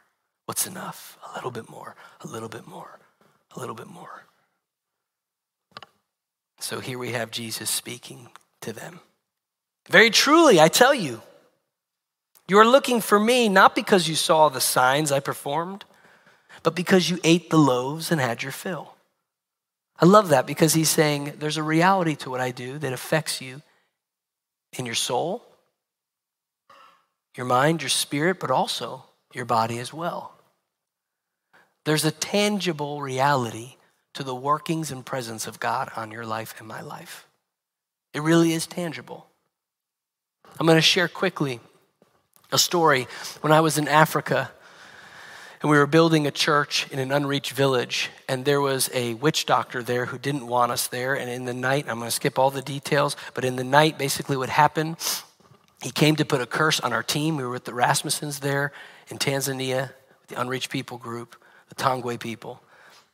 What's 0.47 0.67
enough? 0.67 1.17
A 1.31 1.37
little 1.37 1.53
bit 1.53 1.71
more, 1.71 1.95
a 2.23 2.27
little 2.27 2.49
bit 2.49 2.67
more, 2.67 2.99
a 3.55 3.61
little 3.61 3.77
bit 3.77 3.87
more. 3.87 4.25
So 6.59 6.81
here 6.81 6.99
we 6.99 7.13
have 7.13 7.31
Jesus 7.31 7.71
speaking 7.71 8.29
to 8.63 8.73
them. 8.73 8.99
Very 9.89 10.11
truly, 10.11 10.61
I 10.61 10.69
tell 10.69 10.93
you, 10.93 11.23
You 12.49 12.59
are 12.59 12.67
looking 12.67 13.01
for 13.01 13.21
me 13.21 13.49
not 13.49 13.77
because 13.77 14.09
you 14.09 14.17
saw 14.17 14.49
the 14.49 14.61
signs 14.61 15.13
I 15.13 15.21
performed, 15.21 15.85
but 16.65 16.75
because 16.75 17.09
you 17.11 17.19
ate 17.23 17.51
the 17.51 17.59
loaves 17.59 18.11
and 18.11 18.21
had 18.21 18.43
your 18.43 18.53
fill. 18.53 18.95
I 20.01 20.05
love 20.05 20.31
that 20.31 20.47
because 20.47 20.75
he's 20.75 20.91
saying 20.91 21.35
there's 21.39 21.57
a 21.57 21.63
reality 21.63 22.17
to 22.17 22.31
what 22.31 22.41
I 22.41 22.51
do 22.51 22.79
that 22.79 22.93
affects 22.93 23.41
you 23.41 23.63
in 24.73 24.87
your 24.87 24.95
soul, 24.95 25.45
your 27.37 27.47
mind, 27.47 27.83
your 27.83 27.89
spirit, 27.89 28.41
but 28.41 28.51
also 28.51 29.05
your 29.33 29.45
body 29.45 29.79
as 29.79 29.93
well. 29.93 30.33
There's 31.85 32.05
a 32.05 32.11
tangible 32.11 33.01
reality 33.01 33.77
to 34.15 34.23
the 34.23 34.35
workings 34.35 34.91
and 34.91 35.05
presence 35.05 35.47
of 35.47 35.61
God 35.61 35.91
on 35.95 36.11
your 36.11 36.25
life 36.25 36.55
and 36.59 36.67
my 36.67 36.81
life. 36.81 37.27
It 38.15 38.23
really 38.23 38.53
is 38.53 38.67
tangible. 38.67 39.27
I'm 40.59 40.67
going 40.67 40.79
to 40.79 40.83
share 40.83 41.07
quickly 41.07 41.61
a 42.51 42.59
story. 42.59 43.07
When 43.43 43.53
I 43.53 43.61
was 43.61 43.77
in 43.77 43.89
Africa, 43.89 44.51
and 45.63 45.71
we 45.71 45.79
were 45.79 45.87
building 45.87 46.27
a 46.27 46.31
church 46.31 46.87
in 46.91 46.99
an 46.99 47.11
unreached 47.13 47.53
village, 47.53 48.11
and 48.29 48.45
there 48.45 48.61
was 48.61 48.91
a 48.93 49.15
witch 49.15 49.47
doctor 49.47 49.83
there 49.83 50.07
who 50.07 50.19
didn't 50.19 50.47
want 50.47 50.73
us 50.73 50.87
there. 50.87 51.15
And 51.15 51.31
in 51.31 51.45
the 51.45 51.55
night, 51.55 51.87
I'm 51.89 51.99
going 51.99 52.09
to 52.09 52.15
skip 52.15 52.39
all 52.39 52.51
the 52.51 52.63
details, 52.63 53.17
but 53.35 53.45
in 53.45 53.57
the 53.57 53.65
night, 53.65 53.99
basically 53.99 54.37
what 54.37 54.49
happened, 54.49 54.97
he 55.83 55.91
came 55.91 56.17
to 56.17 56.25
put 56.25 56.41
a 56.41 56.47
curse 56.47 56.81
on 56.81 56.93
our 56.93 57.03
team. 57.03 57.37
We 57.37 57.45
were 57.45 57.51
with 57.51 57.65
the 57.65 57.73
Rasmussens 57.73 58.41
there 58.41 58.73
in 59.09 59.19
Tanzania, 59.19 59.91
the 60.29 60.41
unreached 60.41 60.71
people 60.71 60.99
group, 60.99 61.37
the 61.69 61.75
Tongwe 61.75 62.19
people. 62.19 62.61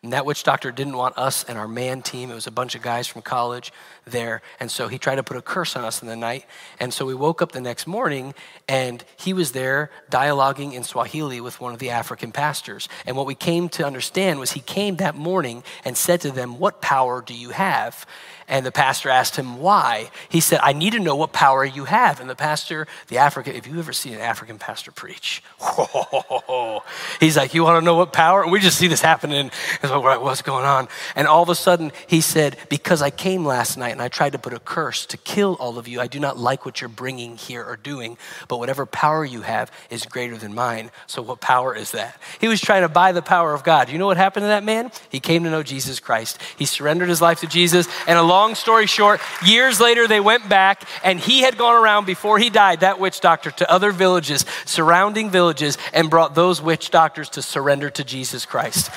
And 0.03 0.13
that 0.15 0.27
witch 0.27 0.43
doctor 0.43 0.73
didn't 0.73 0.97
want 0.97 1.17
us 1.17 1.45
and 1.45 1.57
our 1.57 1.69
man 1.69 2.03
team, 2.03 2.33
it 2.33 2.35
was 2.35 2.49
a 2.49 2.51
bunch 2.51 2.75
of 2.75 2.83
guys 2.83 3.07
from 3.07 3.23
college 3.23 3.73
there. 4.05 4.43
And 4.59 4.69
so 4.69 4.89
he 4.89 4.99
tried 4.99 5.15
to 5.17 5.23
put 5.23 5.37
a 5.37 5.43
curse 5.43 5.77
on 5.77 5.85
us 5.85 6.03
in 6.03 6.09
the 6.09 6.17
night. 6.17 6.45
And 6.81 6.93
so 6.93 7.07
we 7.07 7.15
woke 7.15 7.41
up 7.41 7.53
the 7.53 7.61
next 7.61 7.87
morning 7.87 8.35
and 8.67 9.05
he 9.17 9.33
was 9.33 9.53
there 9.53 9.93
dialoguing 10.11 10.73
in 10.73 10.83
Swahili 10.83 11.41
with 11.41 11.61
one 11.61 11.73
of 11.73 11.79
the 11.79 11.91
African 11.91 12.33
pastors. 12.33 12.89
And 13.07 13.17
what 13.17 13.27
we 13.27 13.37
came 13.37 13.69
to 13.71 13.87
understand 13.87 14.41
was 14.41 14.51
he 14.51 14.61
came 14.61 14.97
that 14.97 15.15
morning 15.15 15.63
and 15.85 15.97
said 15.97 16.21
to 16.23 16.33
them, 16.33 16.59
What 16.59 16.83
power 16.83 17.23
do 17.23 17.35
you 17.35 17.51
have? 17.51 18.05
And 18.49 18.67
the 18.67 18.73
pastor 18.73 19.09
asked 19.09 19.37
him 19.37 19.59
why. 19.59 20.11
He 20.29 20.41
said, 20.41 20.61
I 20.63 20.73
need 20.73 20.93
to 20.93 20.99
know 20.99 21.17
what 21.17 21.33
power 21.33 21.65
you 21.65 21.85
have. 21.85 22.21
And 22.21 22.29
the 22.29 22.35
pastor, 22.35 22.87
the 23.09 23.19
African, 23.19 23.55
if 23.55 23.67
you 23.67 23.79
ever 23.79 23.93
seen 23.93 24.15
an 24.15 24.21
African 24.21 24.59
pastor 24.59 24.91
preach, 24.91 25.43
he's 27.21 27.37
like, 27.37 27.55
You 27.55 27.65
want 27.65 27.81
to 27.81 27.85
know 27.85 27.95
what 27.95 28.13
power? 28.13 28.43
And 28.43 28.53
we 28.53 28.61
just 28.61 28.79
see 28.79 28.89
this 28.89 29.01
happening. 29.01 29.51
It's 29.83 29.91
like, 29.91 30.21
what's 30.21 30.43
going 30.43 30.65
on? 30.65 30.89
And 31.17 31.27
all 31.27 31.43
of 31.43 31.49
a 31.49 31.55
sudden, 31.55 31.93
he 32.07 32.21
said, 32.21 32.57
Because 32.69 33.03
I 33.03 33.11
came 33.11 33.45
last 33.45 33.77
night 33.77 33.91
and 33.91 34.03
I 34.03 34.09
tried 34.09 34.33
to 34.33 34.39
put 34.39 34.53
a 34.53 34.59
curse 34.59 35.07
to 35.07 35.17
kill 35.17 35.55
all 35.61 35.79
of 35.79 35.89
you, 35.89 36.01
I 36.01 36.07
do 36.07 36.21
not 36.21 36.39
like 36.39 36.67
what 36.67 36.81
you're 36.81 36.89
bringing 36.89 37.37
here 37.37 37.65
or 37.65 37.77
doing, 37.77 38.17
but 38.49 38.59
whatever 38.59 38.87
power 38.87 39.25
you 39.25 39.43
have 39.43 39.71
is 39.91 40.05
greater 40.05 40.37
than 40.37 40.55
mine. 40.55 40.91
So, 41.07 41.23
what 41.23 41.41
power 41.41 41.75
is 41.75 41.93
that? 41.93 42.21
He 42.41 42.49
was 42.49 42.61
trying 42.61 42.83
to 42.83 42.89
buy 42.89 43.13
the 43.13 43.23
power 43.23 43.55
of 43.55 43.65
God. 43.65 43.89
You 43.89 43.99
know 43.99 44.07
what 44.07 44.17
happened 44.17 44.45
to 44.45 44.49
that 44.49 44.65
man? 44.65 44.91
He 45.11 45.21
came 45.21 45.45
to 45.45 45.51
know 45.51 45.63
Jesus 45.63 46.01
Christ. 46.01 46.39
He 46.57 46.65
surrendered 46.65 47.09
his 47.09 47.21
life 47.21 47.41
to 47.41 47.47
Jesus, 47.47 47.87
and 48.07 48.19
along 48.19 48.32
long 48.33 48.55
story 48.55 48.87
short, 48.87 49.21
years 49.45 49.79
later 49.79 50.09
they 50.09 50.21
went 50.21 50.49
back 50.49 50.89
and 51.05 51.21
he 51.21 51.43
had 51.43 51.59
gone 51.59 51.75
around 51.75 52.07
before 52.07 52.39
he 52.39 52.49
died, 52.49 52.81
that 52.81 52.99
witch 52.99 53.21
doctor, 53.21 53.51
to 53.51 53.71
other 53.71 53.93
villages, 53.93 54.47
surrounding 54.65 55.29
villages, 55.29 55.77
and 55.93 56.09
brought 56.09 56.35
those 56.35 56.63
witch 56.63 56.91
doctors 56.91 57.29
to 57.29 57.43
surrender 57.43 57.91
to 57.91 58.03
Jesus 58.03 58.47
Christ. 58.47 58.91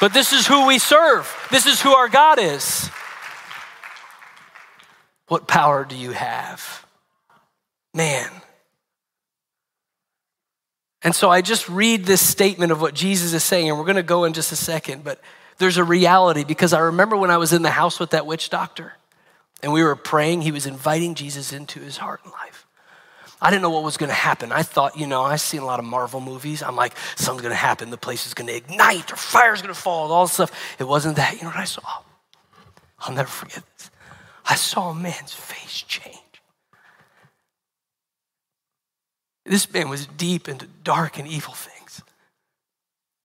But 0.00 0.14
this 0.14 0.32
is 0.32 0.46
who 0.46 0.66
we 0.66 0.78
serve, 0.78 1.34
this 1.50 1.66
is 1.66 1.82
who 1.82 1.92
our 1.92 2.08
God 2.08 2.38
is. 2.38 2.88
What 5.26 5.48
power 5.48 5.84
do 5.84 5.96
you 5.96 6.12
have? 6.12 6.86
Man. 7.92 8.30
And 11.02 11.14
so 11.14 11.28
I 11.28 11.42
just 11.42 11.68
read 11.68 12.04
this 12.04 12.26
statement 12.26 12.72
of 12.72 12.80
what 12.80 12.94
Jesus 12.94 13.32
is 13.32 13.44
saying, 13.44 13.68
and 13.68 13.78
we're 13.78 13.84
going 13.84 13.96
to 13.96 14.02
go 14.02 14.24
in 14.24 14.32
just 14.32 14.52
a 14.52 14.56
second, 14.56 15.04
but 15.04 15.20
there's 15.58 15.76
a 15.76 15.84
reality 15.84 16.44
because 16.44 16.72
I 16.72 16.80
remember 16.80 17.16
when 17.16 17.30
I 17.30 17.36
was 17.36 17.52
in 17.52 17.62
the 17.62 17.70
house 17.70 17.98
with 17.98 18.10
that 18.10 18.26
witch 18.26 18.50
doctor 18.50 18.94
and 19.62 19.72
we 19.72 19.82
were 19.82 19.96
praying, 19.96 20.42
he 20.42 20.52
was 20.52 20.66
inviting 20.66 21.14
Jesus 21.14 21.52
into 21.52 21.80
his 21.80 21.96
heart 21.96 22.20
and 22.24 22.32
life. 22.32 22.66
I 23.40 23.50
didn't 23.50 23.62
know 23.62 23.70
what 23.70 23.84
was 23.84 23.96
going 23.96 24.08
to 24.08 24.14
happen. 24.14 24.50
I 24.50 24.62
thought, 24.62 24.96
you 24.96 25.06
know, 25.06 25.22
I've 25.22 25.40
seen 25.40 25.60
a 25.60 25.64
lot 25.64 25.78
of 25.78 25.84
Marvel 25.84 26.20
movies. 26.20 26.62
I'm 26.62 26.74
like, 26.74 26.94
something's 27.14 27.42
going 27.42 27.52
to 27.52 27.56
happen. 27.56 27.90
The 27.90 27.96
place 27.96 28.26
is 28.26 28.34
going 28.34 28.48
to 28.48 28.56
ignite 28.56 29.12
or 29.12 29.16
fire's 29.16 29.62
going 29.62 29.72
to 29.72 29.80
fall, 29.80 30.10
all 30.10 30.24
this 30.24 30.32
stuff. 30.32 30.52
It 30.80 30.84
wasn't 30.84 31.16
that. 31.16 31.34
You 31.34 31.42
know 31.42 31.48
what 31.48 31.56
I 31.56 31.64
saw? 31.64 32.02
I'll 33.00 33.14
never 33.14 33.28
forget 33.28 33.62
this. 33.76 33.90
I 34.44 34.56
saw 34.56 34.90
a 34.90 34.94
man's 34.94 35.32
face 35.32 35.82
change. 35.82 36.16
This 39.44 39.72
man 39.72 39.88
was 39.88 40.06
deep 40.06 40.48
into 40.48 40.66
dark 40.82 41.18
and 41.18 41.28
evil 41.28 41.54
things. 41.54 41.77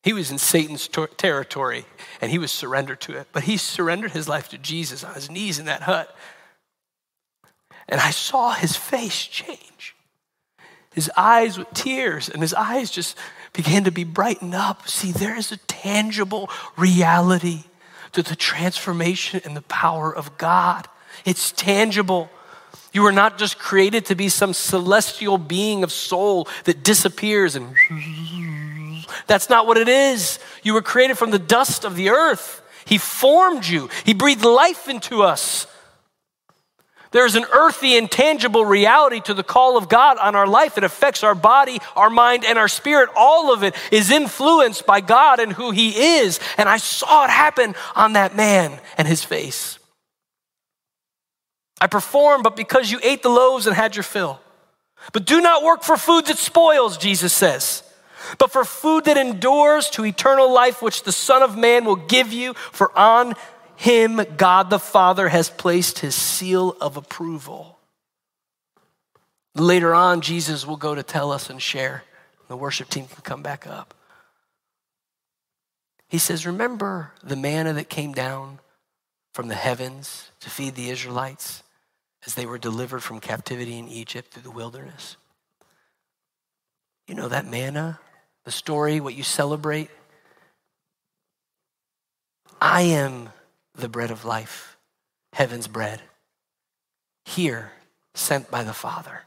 He 0.04 0.14
was 0.14 0.32
in 0.32 0.38
Satan's 0.38 0.88
ter- 0.88 1.08
territory 1.08 1.86
and 2.22 2.30
he 2.30 2.38
was 2.38 2.52
surrendered 2.52 3.02
to 3.02 3.18
it. 3.18 3.28
But 3.32 3.44
he 3.44 3.58
surrendered 3.58 4.12
his 4.12 4.28
life 4.28 4.50
to 4.50 4.58
Jesus 4.58 5.04
on 5.04 5.16
his 5.16 5.32
knees 5.32 5.60
in 5.60 5.66
that 5.66 5.84
hut. 5.84 6.14
And 7.88 8.00
I 8.00 8.12
saw 8.12 8.52
his 8.52 8.76
face 8.76 9.26
change. 9.26 9.96
His 10.94 11.10
eyes 11.18 11.58
with 11.58 11.74
tears, 11.74 12.30
and 12.30 12.42
his 12.42 12.54
eyes 12.54 12.92
just 12.92 13.18
began 13.52 13.84
to 13.86 13.92
be 13.92 14.04
brightened 14.04 14.54
up. 14.54 14.88
See, 14.88 15.12
there 15.12 15.36
is 15.36 15.52
a 15.52 15.58
tangible 15.58 16.52
reality 16.78 17.64
to 18.12 18.22
the 18.22 18.36
transformation 18.36 19.42
and 19.44 19.58
the 19.58 19.64
power 19.64 20.16
of 20.16 20.38
God. 20.38 20.88
It's 21.26 21.52
tangible. 21.52 22.30
You 22.94 23.06
are 23.08 23.12
not 23.12 23.38
just 23.40 23.58
created 23.58 24.06
to 24.06 24.16
be 24.16 24.30
some 24.30 24.54
celestial 24.54 25.40
being 25.40 25.84
of 25.84 25.92
soul 25.92 26.48
that 26.66 26.84
disappears 26.84 27.56
and 27.56 27.76
that's 29.28 29.50
not 29.50 29.66
what 29.68 29.78
it 29.78 29.90
is. 29.90 30.40
You 30.62 30.76
were 30.76 30.82
created 30.82 31.18
from 31.18 31.32
the 31.32 31.40
dust 31.40 31.86
of 31.86 31.96
the 31.96 32.10
earth. 32.10 32.62
He 32.86 32.98
formed 32.98 33.66
you, 33.66 33.90
He 34.06 34.14
breathed 34.14 34.46
life 34.46 34.88
into 34.88 35.24
us. 35.24 35.68
There's 37.14 37.36
an 37.36 37.46
earthy, 37.54 37.96
intangible 37.96 38.66
reality 38.66 39.22
to 39.22 39.36
the 39.36 39.44
call 39.44 39.78
of 39.78 39.88
God 39.88 40.18
on 40.18 40.36
our 40.36 40.48
life. 40.48 40.80
It 40.80 40.84
affects 40.84 41.24
our 41.24 41.36
body, 41.36 41.80
our 41.96 42.10
mind, 42.10 42.44
and 42.44 42.58
our 42.58 42.68
spirit. 42.68 43.08
All 43.16 43.54
of 43.54 43.62
it 43.62 43.76
is 43.92 44.10
influenced 44.10 44.88
by 44.88 45.00
God 45.00 45.40
and 45.40 45.54
who 45.54 45.70
He 45.70 46.18
is. 46.18 46.40
And 46.58 46.68
I 46.68 46.78
saw 46.78 47.26
it 47.26 47.30
happen 47.30 47.76
on 47.96 48.14
that 48.14 48.36
man 48.36 48.80
and 48.98 49.08
his 49.08 49.24
face. 49.24 49.78
I 51.84 51.88
performed, 51.88 52.44
but 52.44 52.56
because 52.56 52.90
you 52.90 53.00
ate 53.04 53.24
the 53.24 53.30
loaves 53.30 53.68
and 53.68 53.76
had 53.76 53.98
your 53.98 54.04
fill. 54.04 54.40
But 55.12 55.26
do 55.26 55.42
not 55.42 55.64
work 55.64 55.84
for 55.84 55.98
food 55.98 56.28
that 56.28 56.38
spoils, 56.38 56.98
Jesus 56.98 57.34
says 57.34 57.84
but 58.38 58.52
for 58.52 58.66
food 58.66 59.06
that 59.06 59.18
endures 59.18 59.90
to 59.92 60.06
eternal 60.06 60.52
life, 60.52 60.82
which 60.82 61.04
the 61.04 61.12
Son 61.12 61.42
of 61.42 61.58
Man 61.58 61.86
will 61.86 61.96
give 61.96 62.32
you, 62.32 62.54
for 62.54 62.98
on 62.98 63.36
him 63.76 64.22
God 64.38 64.70
the 64.70 64.80
Father 64.80 65.30
has 65.30 65.50
placed 65.50 66.00
his 66.00 66.16
seal 66.16 66.76
of 66.80 66.98
approval. 66.98 67.80
Later 69.56 69.94
on, 69.94 70.22
Jesus 70.22 70.66
will 70.66 70.78
go 70.78 70.96
to 70.96 71.04
tell 71.04 71.32
us 71.32 71.50
and 71.50 71.62
share. 71.62 72.04
The 72.48 72.58
worship 72.58 72.90
team 72.90 73.08
can 73.08 73.22
come 73.22 73.44
back 73.44 73.68
up. 73.68 73.94
He 76.08 76.18
says, 76.18 76.46
Remember 76.46 77.12
the 77.24 77.36
manna 77.36 77.74
that 77.74 77.90
came 77.90 78.14
down 78.14 78.60
from 79.34 79.48
the 79.48 79.56
heavens 79.56 80.32
to 80.42 80.50
feed 80.50 80.76
the 80.76 80.90
Israelites 80.90 81.63
as 82.26 82.36
they 82.36 82.46
were 82.46 82.58
delivered 82.58 83.04
from 83.04 83.20
captivity 83.20 83.78
in 83.78 83.88
Egypt 83.88 84.34
through 84.34 84.44
the 84.44 84.52
wilderness? 84.52 85.18
You 87.08 87.16
know 87.16 87.28
that 87.28 87.46
manna 87.46 88.00
the 88.44 88.52
story, 88.52 89.00
what 89.00 89.16
you 89.16 89.24
celebrate. 89.24 89.90
I 92.60 92.82
am 92.82 93.30
the 93.76 93.90
bread 93.90 94.12
of 94.12 94.26
life, 94.26 94.78
heaven's 95.34 95.68
bread. 95.68 96.02
Here, 97.26 97.72
sent 98.14 98.52
by 98.52 98.64
the 98.64 98.74
Father. 98.74 99.24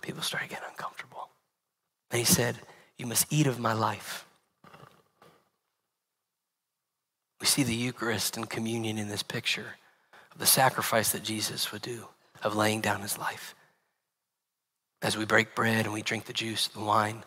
People 0.00 0.22
started 0.22 0.48
getting 0.50 0.68
uncomfortable. 0.68 1.28
And 2.10 2.18
he 2.20 2.24
said, 2.24 2.56
You 2.96 3.06
must 3.06 3.26
eat 3.30 3.46
of 3.46 3.58
my 3.58 3.72
life. 3.72 4.26
We 7.40 7.46
see 7.46 7.62
the 7.62 7.74
Eucharist 7.74 8.36
and 8.36 8.48
communion 8.48 8.96
in 8.96 9.08
this 9.08 9.22
picture 9.22 9.76
the 10.38 10.46
sacrifice 10.46 11.12
that 11.12 11.22
Jesus 11.22 11.72
would 11.72 11.82
do, 11.82 12.06
of 12.42 12.56
laying 12.56 12.80
down 12.80 13.00
his 13.00 13.18
life. 13.18 13.54
As 15.02 15.16
we 15.16 15.24
break 15.24 15.54
bread 15.54 15.84
and 15.84 15.92
we 15.92 16.02
drink 16.02 16.24
the 16.24 16.32
juice, 16.32 16.68
the 16.68 16.80
wine, 16.80 17.24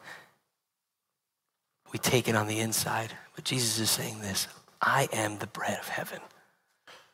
we 1.92 2.00
take 2.00 2.28
it 2.28 2.36
on 2.36 2.48
the 2.48 2.60
inside. 2.60 3.14
But 3.36 3.44
Jesus 3.44 3.80
is 3.80 3.90
saying 3.90 4.22
this 4.22 4.48
I 4.82 5.10
am 5.12 5.38
the 5.38 5.48
bread 5.48 5.78
of 5.80 5.88
heaven, 5.88 6.20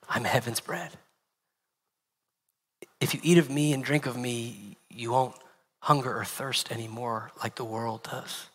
I'm 0.07 0.23
heaven's 0.23 0.59
bread. 0.59 0.91
If 2.99 3.13
you 3.13 3.19
eat 3.23 3.37
of 3.37 3.49
me 3.49 3.73
and 3.73 3.83
drink 3.83 4.05
of 4.05 4.17
me, 4.17 4.77
you 4.89 5.11
won't 5.11 5.35
hunger 5.81 6.17
or 6.17 6.25
thirst 6.25 6.71
anymore 6.71 7.31
like 7.41 7.55
the 7.55 7.63
world 7.63 8.03
does. 8.03 8.47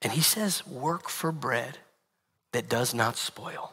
And 0.00 0.12
he 0.12 0.20
says, 0.20 0.66
work 0.66 1.08
for 1.08 1.32
bread 1.32 1.78
that 2.52 2.68
does 2.68 2.94
not 2.94 3.16
spoil. 3.16 3.72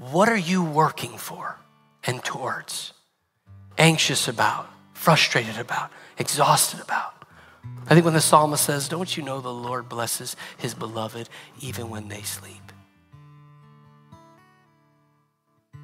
What 0.00 0.28
are 0.28 0.36
you 0.36 0.64
working 0.64 1.18
for 1.18 1.58
and 2.04 2.24
towards? 2.24 2.94
anxious 3.80 4.28
about, 4.28 4.68
frustrated 4.92 5.58
about, 5.58 5.90
exhausted 6.18 6.80
about. 6.80 7.14
I 7.88 7.94
think 7.94 8.04
when 8.04 8.14
the 8.14 8.20
psalmist 8.20 8.64
says, 8.64 8.88
Don't 8.88 9.16
you 9.16 9.22
know 9.24 9.40
the 9.40 9.52
Lord 9.52 9.88
blesses 9.88 10.36
his 10.58 10.74
beloved 10.74 11.28
even 11.60 11.90
when 11.90 12.08
they 12.08 12.22
sleep? 12.22 12.72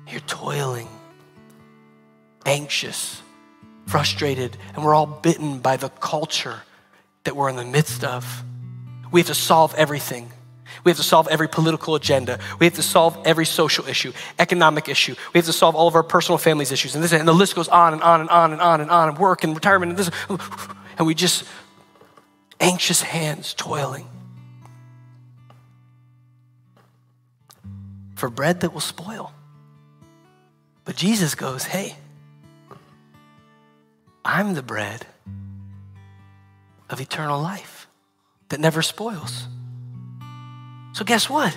You're 0.08 0.20
toiling, 0.20 0.88
anxious, 2.44 3.22
frustrated, 3.86 4.56
and 4.74 4.84
we're 4.84 4.94
all 4.94 5.06
bitten 5.06 5.58
by 5.58 5.76
the 5.76 5.88
culture 5.88 6.60
that 7.24 7.34
we're 7.34 7.48
in 7.48 7.56
the 7.56 7.64
midst 7.64 8.04
of. 8.04 8.44
We 9.10 9.20
have 9.20 9.26
to 9.26 9.34
solve 9.34 9.74
everything. 9.74 10.30
We 10.84 10.90
have 10.90 10.96
to 10.96 11.02
solve 11.02 11.28
every 11.28 11.48
political 11.48 11.94
agenda. 11.94 12.38
We 12.58 12.66
have 12.66 12.74
to 12.74 12.82
solve 12.82 13.18
every 13.24 13.46
social 13.46 13.86
issue, 13.86 14.12
economic 14.38 14.88
issue. 14.88 15.14
We 15.34 15.38
have 15.38 15.46
to 15.46 15.52
solve 15.52 15.74
all 15.74 15.88
of 15.88 15.94
our 15.94 16.02
personal 16.02 16.38
families 16.38 16.72
issues. 16.72 16.94
And, 16.94 17.02
this, 17.02 17.12
and 17.12 17.26
the 17.26 17.32
list 17.32 17.54
goes 17.54 17.68
on 17.68 17.92
and 17.92 18.02
on 18.02 18.20
and 18.20 18.30
on 18.30 18.52
and 18.52 18.60
on 18.60 18.80
and 18.80 18.90
on, 18.90 19.08
and 19.08 19.18
work 19.18 19.44
and 19.44 19.54
retirement 19.54 19.90
and 19.90 19.98
this. 19.98 20.10
And 20.98 21.06
we 21.06 21.14
just, 21.14 21.44
anxious 22.60 23.02
hands 23.02 23.54
toiling 23.54 24.06
for 28.14 28.30
bread 28.30 28.60
that 28.60 28.72
will 28.72 28.80
spoil. 28.80 29.32
But 30.84 30.96
Jesus 30.96 31.34
goes, 31.34 31.64
hey, 31.64 31.96
I'm 34.24 34.54
the 34.54 34.62
bread 34.62 35.06
of 36.88 37.00
eternal 37.00 37.40
life 37.40 37.88
that 38.48 38.60
never 38.60 38.82
spoils. 38.82 39.48
So, 40.96 41.04
guess 41.04 41.28
what? 41.28 41.54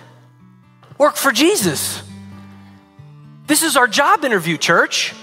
Work 0.98 1.16
for 1.16 1.32
Jesus. 1.32 2.04
This 3.48 3.64
is 3.64 3.78
our 3.78 3.88
job 3.88 4.26
interview, 4.26 4.58
church. 4.58 5.14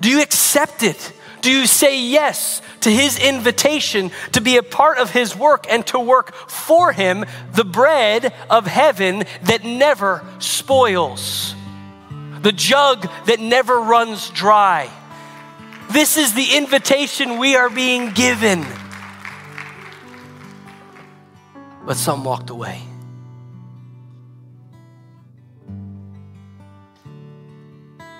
Do 0.00 0.08
you 0.08 0.22
accept 0.22 0.82
it? 0.82 1.12
Do 1.42 1.52
you 1.52 1.66
say 1.66 2.00
yes 2.00 2.62
to 2.80 2.90
his 2.90 3.18
invitation 3.18 4.10
to 4.32 4.40
be 4.40 4.56
a 4.56 4.62
part 4.62 4.96
of 4.96 5.10
his 5.10 5.36
work 5.36 5.66
and 5.68 5.86
to 5.88 5.98
work 6.00 6.34
for 6.34 6.92
him, 6.92 7.26
the 7.52 7.64
bread 7.64 8.32
of 8.48 8.66
heaven 8.66 9.24
that 9.42 9.64
never 9.64 10.24
spoils? 10.38 11.54
the 12.40 12.52
jug 12.52 13.06
that 13.26 13.38
never 13.38 13.78
runs 13.80 14.30
dry. 14.30 14.90
This 15.90 16.16
is 16.16 16.32
the 16.32 16.56
invitation 16.56 17.36
we 17.36 17.54
are 17.54 17.68
being 17.68 18.12
given. 18.12 18.64
But 21.84 21.98
some 21.98 22.24
walked 22.24 22.48
away. 22.48 22.89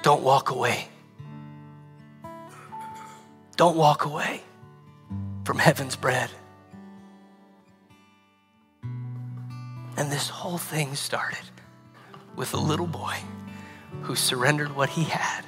Don't 0.02 0.22
walk 0.22 0.50
away. 0.50 0.88
Don't 3.56 3.76
walk 3.76 4.06
away 4.06 4.40
from 5.44 5.58
heaven's 5.58 5.96
bread. 5.96 6.30
And 8.82 10.10
this 10.10 10.30
whole 10.30 10.56
thing 10.56 10.94
started 10.94 11.44
with 12.34 12.54
a 12.54 12.56
little 12.56 12.86
boy 12.86 13.16
who 14.02 14.14
surrendered 14.16 14.74
what 14.74 14.88
he 14.88 15.04
had. 15.04 15.44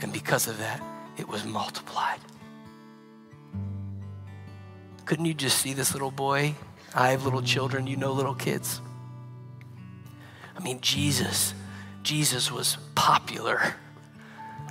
And 0.00 0.12
because 0.12 0.46
of 0.48 0.56
that, 0.58 0.82
it 1.18 1.28
was 1.28 1.44
multiplied. 1.44 2.20
Couldn't 5.04 5.26
you 5.26 5.34
just 5.34 5.58
see 5.58 5.74
this 5.74 5.92
little 5.92 6.10
boy? 6.10 6.54
I 6.94 7.10
have 7.10 7.24
little 7.24 7.42
children, 7.42 7.86
you 7.86 7.96
know 7.96 8.12
little 8.12 8.34
kids. 8.34 8.80
I 10.56 10.62
mean, 10.62 10.80
Jesus, 10.80 11.52
Jesus 12.02 12.50
was 12.50 12.76
popular. 12.94 13.74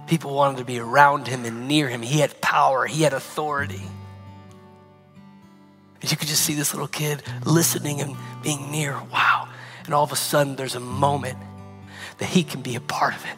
People 0.08 0.34
wanted 0.34 0.58
to 0.58 0.66
be 0.66 0.80
around 0.80 1.28
him 1.28 1.46
and 1.46 1.68
near 1.68 1.88
him. 1.88 2.02
He 2.02 2.20
had 2.20 2.42
power, 2.42 2.86
he 2.86 3.04
had 3.04 3.14
authority. 3.14 3.82
And 6.02 6.10
you 6.10 6.18
could 6.18 6.28
just 6.28 6.44
see 6.44 6.54
this 6.54 6.74
little 6.74 6.88
kid 6.88 7.22
listening 7.46 8.02
and 8.02 8.16
being 8.42 8.72
near. 8.72 8.94
Wow. 9.12 9.50
And 9.86 9.94
all 9.94 10.04
of 10.04 10.12
a 10.12 10.16
sudden, 10.16 10.56
there's 10.56 10.76
a 10.76 10.80
moment 10.80 11.38
that 12.20 12.28
he 12.28 12.44
can 12.44 12.62
be 12.62 12.76
a 12.76 12.82
part 12.82 13.16
of 13.16 13.26
it. 13.26 13.36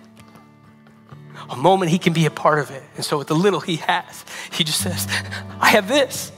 A 1.50 1.56
moment 1.56 1.92
he 1.92 1.98
can 1.98 2.14
be 2.14 2.26
a 2.26 2.32
part 2.32 2.60
of 2.60 2.70
it. 2.72 2.84
And 2.96 3.04
so, 3.04 3.18
with 3.18 3.28
the 3.28 3.36
little 3.36 3.60
he 3.60 3.78
has, 3.78 4.26
he 4.52 4.64
just 4.64 4.82
says, 4.82 5.08
I 5.60 5.70
have 5.70 5.88
this. 5.88 6.32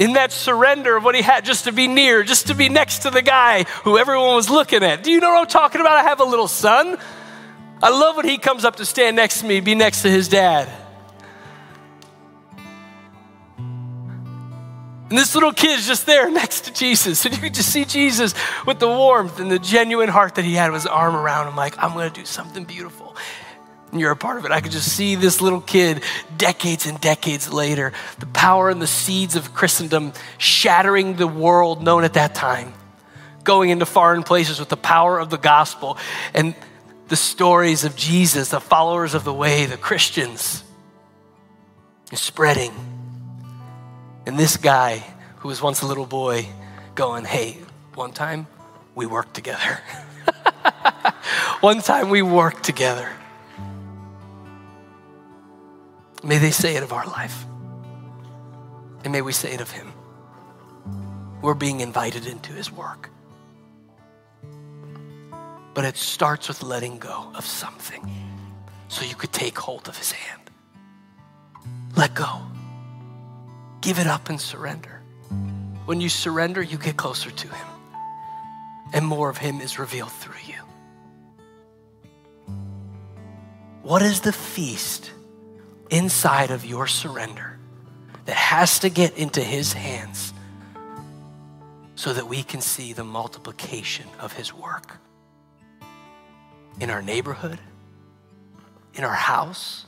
In 0.00 0.14
that 0.14 0.32
surrender 0.32 0.96
of 0.96 1.04
what 1.04 1.14
he 1.14 1.20
had 1.20 1.44
just 1.44 1.64
to 1.64 1.72
be 1.72 1.86
near, 1.86 2.22
just 2.24 2.46
to 2.46 2.54
be 2.54 2.70
next 2.70 3.00
to 3.00 3.10
the 3.10 3.20
guy 3.20 3.64
who 3.84 3.98
everyone 3.98 4.34
was 4.34 4.48
looking 4.48 4.82
at. 4.82 5.04
Do 5.04 5.12
you 5.12 5.20
know 5.20 5.30
what 5.30 5.42
I'm 5.42 5.46
talking 5.46 5.82
about? 5.82 5.92
I 5.92 6.04
have 6.04 6.20
a 6.20 6.24
little 6.24 6.48
son. 6.48 6.98
I 7.82 7.90
love 7.90 8.16
when 8.16 8.26
he 8.26 8.38
comes 8.38 8.64
up 8.64 8.76
to 8.76 8.86
stand 8.86 9.16
next 9.16 9.40
to 9.40 9.46
me, 9.46 9.60
be 9.60 9.74
next 9.74 10.02
to 10.02 10.10
his 10.10 10.26
dad. 10.26 10.68
And 15.10 15.18
this 15.18 15.34
little 15.34 15.52
kid's 15.52 15.86
just 15.86 16.06
there 16.06 16.30
next 16.30 16.66
to 16.66 16.72
Jesus. 16.72 17.24
And 17.26 17.34
you 17.34 17.40
could 17.40 17.54
just 17.54 17.70
see 17.70 17.84
Jesus 17.84 18.32
with 18.64 18.78
the 18.78 18.88
warmth 18.88 19.38
and 19.38 19.50
the 19.50 19.58
genuine 19.58 20.08
heart 20.08 20.36
that 20.36 20.44
he 20.44 20.54
had 20.54 20.70
with 20.70 20.82
his 20.82 20.86
arm 20.86 21.14
around 21.14 21.48
him, 21.48 21.56
like, 21.56 21.74
I'm 21.82 21.92
going 21.92 22.10
to 22.10 22.20
do 22.20 22.24
something 22.24 22.64
beautiful. 22.64 23.16
And 23.92 24.00
you're 24.00 24.12
a 24.12 24.16
part 24.16 24.38
of 24.38 24.44
it. 24.44 24.52
I 24.52 24.60
could 24.60 24.72
just 24.72 24.94
see 24.94 25.16
this 25.16 25.40
little 25.40 25.60
kid 25.60 26.02
decades 26.36 26.86
and 26.86 27.00
decades 27.00 27.52
later, 27.52 27.92
the 28.18 28.26
power 28.26 28.70
and 28.70 28.80
the 28.80 28.86
seeds 28.86 29.34
of 29.36 29.52
Christendom 29.52 30.12
shattering 30.38 31.16
the 31.16 31.26
world 31.26 31.82
known 31.82 32.04
at 32.04 32.14
that 32.14 32.34
time, 32.34 32.72
going 33.42 33.70
into 33.70 33.86
foreign 33.86 34.22
places 34.22 34.60
with 34.60 34.68
the 34.68 34.76
power 34.76 35.18
of 35.18 35.30
the 35.30 35.38
gospel 35.38 35.98
and 36.34 36.54
the 37.08 37.16
stories 37.16 37.84
of 37.84 37.96
Jesus, 37.96 38.50
the 38.50 38.60
followers 38.60 39.14
of 39.14 39.24
the 39.24 39.34
way, 39.34 39.66
the 39.66 39.76
Christians, 39.76 40.62
spreading 42.12 42.72
and 44.26 44.38
this 44.38 44.56
guy, 44.56 45.02
who 45.38 45.48
was 45.48 45.60
once 45.60 45.82
a 45.82 45.86
little 45.86 46.06
boy, 46.06 46.46
going, 46.94 47.24
Hey, 47.24 47.58
one 47.94 48.12
time 48.12 48.46
we 48.94 49.06
worked 49.06 49.34
together. 49.34 49.80
one 51.60 51.80
time 51.80 52.10
we 52.10 52.22
worked 52.22 52.62
together. 52.62 53.08
May 56.22 56.38
they 56.38 56.50
say 56.50 56.76
it 56.76 56.82
of 56.82 56.92
our 56.92 57.06
life. 57.06 57.44
And 59.04 59.12
may 59.12 59.22
we 59.22 59.32
say 59.32 59.52
it 59.52 59.60
of 59.60 59.70
him. 59.70 59.92
We're 61.42 61.54
being 61.54 61.80
invited 61.80 62.26
into 62.26 62.52
his 62.52 62.70
work. 62.70 63.10
But 65.72 65.84
it 65.84 65.96
starts 65.96 66.48
with 66.48 66.62
letting 66.62 66.98
go 66.98 67.30
of 67.34 67.46
something 67.46 68.08
so 68.88 69.04
you 69.04 69.14
could 69.14 69.32
take 69.32 69.56
hold 69.58 69.88
of 69.88 69.96
his 69.96 70.12
hand. 70.12 70.50
Let 71.96 72.14
go. 72.14 72.42
Give 73.80 73.98
it 73.98 74.06
up 74.06 74.28
and 74.28 74.40
surrender. 74.40 75.00
When 75.86 76.00
you 76.00 76.08
surrender, 76.08 76.62
you 76.62 76.78
get 76.78 76.96
closer 76.96 77.30
to 77.30 77.48
Him, 77.48 77.66
and 78.92 79.04
more 79.04 79.28
of 79.28 79.38
Him 79.38 79.60
is 79.60 79.78
revealed 79.78 80.12
through 80.12 80.40
you. 80.46 80.54
What 83.82 84.02
is 84.02 84.20
the 84.20 84.32
feast 84.32 85.10
inside 85.90 86.50
of 86.50 86.64
your 86.64 86.86
surrender 86.86 87.58
that 88.24 88.36
has 88.36 88.78
to 88.80 88.88
get 88.88 89.16
into 89.18 89.42
His 89.42 89.72
hands 89.72 90.32
so 91.94 92.12
that 92.12 92.26
we 92.26 92.42
can 92.42 92.60
see 92.60 92.92
the 92.92 93.04
multiplication 93.04 94.06
of 94.18 94.32
His 94.32 94.54
work 94.54 94.98
in 96.80 96.90
our 96.90 97.02
neighborhood, 97.02 97.58
in 98.94 99.04
our 99.04 99.14
house, 99.14 99.84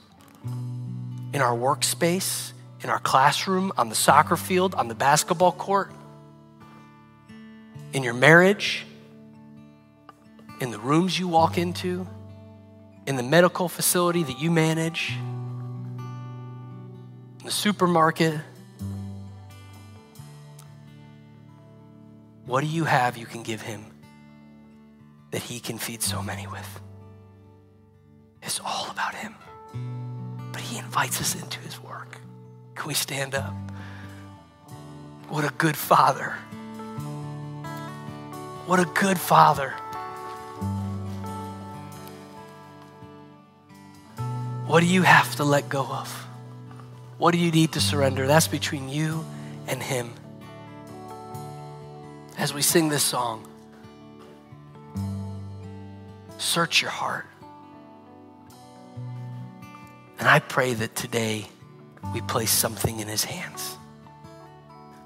in 1.32 1.40
our 1.40 1.56
workspace, 1.56 2.52
in 2.82 2.90
our 2.90 2.98
classroom, 2.98 3.72
on 3.78 3.88
the 3.88 3.94
soccer 3.94 4.36
field, 4.36 4.74
on 4.74 4.88
the 4.88 4.94
basketball 4.94 5.52
court, 5.52 5.90
in 7.92 8.02
your 8.02 8.14
marriage, 8.14 8.84
in 10.60 10.70
the 10.70 10.78
rooms 10.78 11.18
you 11.18 11.28
walk 11.28 11.58
into, 11.58 12.06
in 13.06 13.16
the 13.16 13.22
medical 13.22 13.68
facility 13.68 14.22
that 14.22 14.38
you 14.38 14.50
manage, 14.50 15.14
the 17.44 17.50
supermarket. 17.50 18.40
What 22.46 22.60
do 22.62 22.66
you 22.66 22.84
have 22.84 23.16
you 23.16 23.26
can 23.26 23.42
give 23.42 23.62
him 23.62 23.86
that 25.30 25.42
he 25.42 25.60
can 25.60 25.78
feed 25.78 26.02
so 26.02 26.22
many 26.22 26.46
with? 26.46 26.80
It's 28.42 28.60
all 28.64 28.88
about 28.90 29.14
him. 29.14 29.34
But 30.52 30.60
he 30.60 30.78
invites 30.78 31.20
us 31.20 31.40
into 31.40 31.60
his 31.60 31.80
work. 31.82 32.18
Can 32.74 32.88
we 32.88 32.94
stand 32.94 33.34
up? 33.34 33.54
What 35.28 35.44
a 35.44 35.52
good 35.56 35.76
father. 35.76 36.34
What 38.66 38.80
a 38.80 38.84
good 38.94 39.18
father. 39.18 39.70
What 44.66 44.80
do 44.80 44.86
you 44.86 45.02
have 45.02 45.34
to 45.36 45.44
let 45.44 45.68
go 45.68 45.86
of? 45.86 46.26
What 47.22 47.30
do 47.30 47.38
you 47.38 47.52
need 47.52 47.70
to 47.74 47.80
surrender? 47.80 48.26
That's 48.26 48.48
between 48.48 48.88
you 48.88 49.24
and 49.68 49.80
Him. 49.80 50.12
As 52.36 52.52
we 52.52 52.62
sing 52.62 52.88
this 52.88 53.04
song, 53.04 53.46
search 56.38 56.82
your 56.82 56.90
heart. 56.90 57.26
And 60.18 60.28
I 60.28 60.40
pray 60.40 60.74
that 60.74 60.96
today 60.96 61.46
we 62.12 62.22
place 62.22 62.50
something 62.50 62.98
in 62.98 63.06
his 63.06 63.22
hands. 63.22 63.76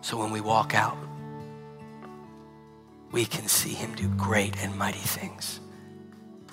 So 0.00 0.16
when 0.16 0.30
we 0.30 0.40
walk 0.40 0.74
out, 0.74 0.96
we 3.12 3.26
can 3.26 3.46
see 3.46 3.74
him 3.74 3.94
do 3.94 4.08
great 4.08 4.56
and 4.64 4.74
mighty 4.74 5.00
things. 5.00 5.60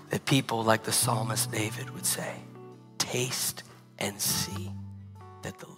That 0.09 0.26
people 0.26 0.61
like 0.61 0.84
the 0.84 0.91
psalmist 0.91 1.53
David 1.53 1.89
would 1.91 2.05
say, 2.05 2.36
taste 2.97 3.64
and 3.97 4.20
see 4.20 4.70
that 5.43 5.59
the 5.59 5.67
Lord 5.67 5.72